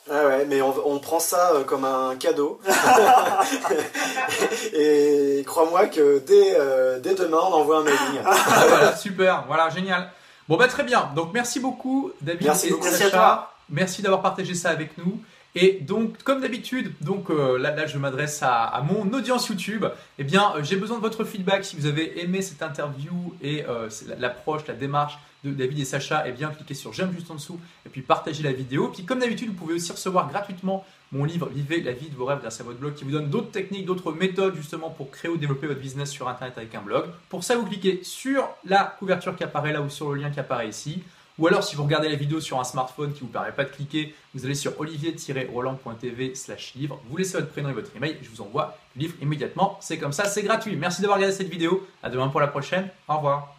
Ah 0.09 0.27
ouais, 0.27 0.45
mais 0.45 0.61
on, 0.61 0.99
prend 0.99 1.19
ça 1.19 1.53
euh, 1.53 1.63
comme 1.63 1.83
un 1.83 2.15
cadeau. 2.15 2.59
et 4.73 5.43
crois-moi 5.47 5.87
que 5.87 6.19
dès, 6.19 6.55
euh, 6.59 6.99
dès, 6.99 7.15
demain, 7.15 7.39
on 7.41 7.53
envoie 7.53 7.79
un 7.79 7.83
mailing. 7.83 8.21
Ah, 8.23 8.65
voilà, 8.67 8.95
super, 8.95 9.45
voilà, 9.47 9.69
génial. 9.69 10.11
Bon 10.47 10.57
bah 10.57 10.67
très 10.67 10.83
bien. 10.83 11.09
Donc 11.15 11.33
merci 11.33 11.59
beaucoup 11.59 12.11
David 12.21 12.45
merci 12.45 12.67
et 12.67 12.81
Sacha. 12.83 13.51
Merci 13.69 14.03
d'avoir 14.03 14.21
partagé 14.21 14.53
ça 14.53 14.69
avec 14.69 14.95
nous. 14.99 15.19
Et 15.57 15.79
donc, 15.79 16.21
comme 16.23 16.41
d'habitude, 16.41 16.91
donc 16.99 17.29
euh, 17.29 17.57
là, 17.57 17.87
je 17.87 17.97
m'adresse 17.97 18.41
à, 18.43 18.83
mon 18.85 19.11
audience 19.13 19.47
YouTube. 19.47 19.85
Eh 20.19 20.23
bien, 20.25 20.53
euh, 20.55 20.63
j'ai 20.63 20.75
besoin 20.75 20.97
de 20.97 21.01
votre 21.01 21.23
feedback. 21.23 21.63
Si 21.63 21.77
vous 21.77 21.85
avez 21.85 22.21
aimé 22.21 22.41
cette 22.41 22.61
interview 22.61 23.33
et 23.41 23.63
euh, 23.65 23.89
l'approche, 24.19 24.67
la 24.67 24.73
démarche 24.73 25.17
de 25.45 25.51
David 25.51 25.79
et 25.79 25.85
Sacha, 25.85 26.25
eh 26.27 26.33
bien, 26.33 26.49
cliquez 26.49 26.73
sur 26.73 26.91
j'aime 26.91 27.13
juste 27.13 27.31
en 27.31 27.35
dessous 27.35 27.57
et 27.85 27.89
puis 27.89 28.01
partagez 28.01 28.43
la 28.43 28.51
vidéo. 28.51 28.89
Puis, 28.89 29.05
comme 29.05 29.19
d'habitude, 29.19 29.47
vous 29.47 29.53
pouvez 29.53 29.75
aussi 29.75 29.93
recevoir 29.93 30.27
gratuitement 30.29 30.83
mon 31.13 31.23
livre 31.23 31.47
Vivez 31.47 31.79
la 31.81 31.93
vie 31.93 32.09
de 32.09 32.15
vos 32.15 32.25
rêves 32.25 32.41
grâce 32.41 32.59
à 32.59 32.65
votre 32.65 32.79
blog 32.79 32.93
qui 32.93 33.05
vous 33.05 33.11
donne 33.11 33.29
d'autres 33.29 33.51
techniques, 33.51 33.85
d'autres 33.85 34.11
méthodes 34.11 34.55
justement 34.55 34.89
pour 34.89 35.09
créer 35.09 35.31
ou 35.31 35.37
développer 35.37 35.67
votre 35.67 35.79
business 35.79 36.09
sur 36.09 36.27
Internet 36.27 36.57
avec 36.57 36.75
un 36.75 36.81
blog. 36.81 37.05
Pour 37.29 37.45
ça, 37.45 37.55
vous 37.55 37.65
cliquez 37.65 38.01
sur 38.03 38.49
la 38.65 38.83
couverture 38.99 39.37
qui 39.37 39.45
apparaît 39.45 39.71
là 39.71 39.81
ou 39.81 39.89
sur 39.89 40.11
le 40.11 40.19
lien 40.19 40.31
qui 40.31 40.39
apparaît 40.41 40.67
ici. 40.67 41.01
Ou 41.37 41.47
alors, 41.47 41.63
si 41.63 41.75
vous 41.75 41.83
regardez 41.83 42.07
la 42.07 42.15
vidéo 42.15 42.39
sur 42.39 42.59
un 42.59 42.63
smartphone 42.63 43.13
qui 43.13 43.23
ne 43.23 43.27
vous 43.27 43.33
permet 43.33 43.51
pas 43.51 43.65
de 43.65 43.69
cliquer, 43.69 44.15
vous 44.33 44.45
allez 44.45 44.55
sur 44.55 44.79
olivier-roland.tv 44.79 46.33
slash 46.33 46.73
livre, 46.75 47.01
vous 47.09 47.17
laissez 47.17 47.37
votre 47.37 47.51
prénom 47.51 47.69
et 47.69 47.73
votre 47.73 47.93
email, 47.95 48.17
je 48.21 48.29
vous 48.29 48.41
envoie 48.41 48.77
le 48.95 49.01
livre 49.01 49.15
immédiatement. 49.21 49.77
C'est 49.81 49.97
comme 49.97 50.13
ça, 50.13 50.25
c'est 50.25 50.43
gratuit. 50.43 50.77
Merci 50.77 51.01
d'avoir 51.01 51.17
regardé 51.17 51.35
cette 51.35 51.49
vidéo. 51.49 51.85
À 52.01 52.09
demain 52.09 52.29
pour 52.29 52.39
la 52.39 52.47
prochaine. 52.47 52.89
Au 53.09 53.17
revoir. 53.17 53.53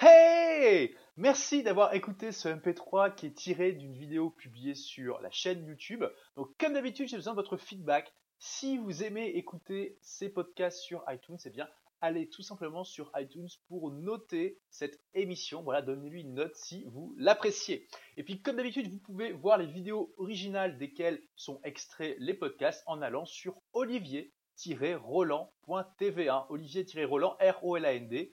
Hey 0.00 0.94
Merci 1.16 1.62
d'avoir 1.62 1.94
écouté 1.94 2.32
ce 2.32 2.48
MP3 2.48 3.14
qui 3.14 3.26
est 3.26 3.34
tiré 3.34 3.72
d'une 3.72 3.92
vidéo 3.92 4.30
publiée 4.30 4.74
sur 4.74 5.20
la 5.20 5.30
chaîne 5.30 5.64
YouTube. 5.64 6.04
Donc, 6.36 6.48
comme 6.58 6.72
d'habitude, 6.72 7.06
j'ai 7.06 7.16
besoin 7.16 7.34
de 7.34 7.38
votre 7.38 7.56
feedback. 7.56 8.12
Si 8.38 8.78
vous 8.78 9.04
aimez 9.04 9.28
écouter 9.36 9.96
ces 10.00 10.28
podcasts 10.28 10.80
sur 10.80 11.04
iTunes, 11.08 11.36
c'est 11.38 11.52
bien 11.52 11.68
allez 12.00 12.28
tout 12.28 12.42
simplement 12.42 12.84
sur 12.84 13.10
iTunes 13.16 13.48
pour 13.68 13.90
noter 13.90 14.60
cette 14.70 15.00
émission. 15.14 15.62
Voilà, 15.62 15.82
donnez-lui 15.82 16.20
une 16.22 16.34
note 16.34 16.56
si 16.56 16.84
vous 16.84 17.14
l'appréciez. 17.18 17.88
Et 18.16 18.22
puis, 18.22 18.40
comme 18.42 18.56
d'habitude, 18.56 18.90
vous 18.90 18.98
pouvez 18.98 19.32
voir 19.32 19.58
les 19.58 19.66
vidéos 19.66 20.14
originales 20.16 20.78
desquelles 20.78 21.20
sont 21.36 21.60
extraits 21.64 22.16
les 22.18 22.34
podcasts 22.34 22.82
en 22.86 23.02
allant 23.02 23.26
sur 23.26 23.60
olivier-roland.tv. 23.72 26.28
Hein. 26.28 26.46
Olivier-roland, 26.48 27.36
R-O-L-A-N-D. 27.40 28.32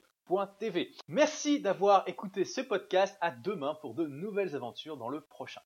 TV. 0.58 0.90
Merci 1.08 1.60
d'avoir 1.60 2.08
écouté 2.08 2.44
ce 2.44 2.62
podcast. 2.62 3.18
À 3.20 3.30
demain 3.30 3.74
pour 3.82 3.94
de 3.94 4.06
nouvelles 4.06 4.56
aventures 4.56 4.96
dans 4.96 5.10
le 5.10 5.20
prochain. 5.20 5.60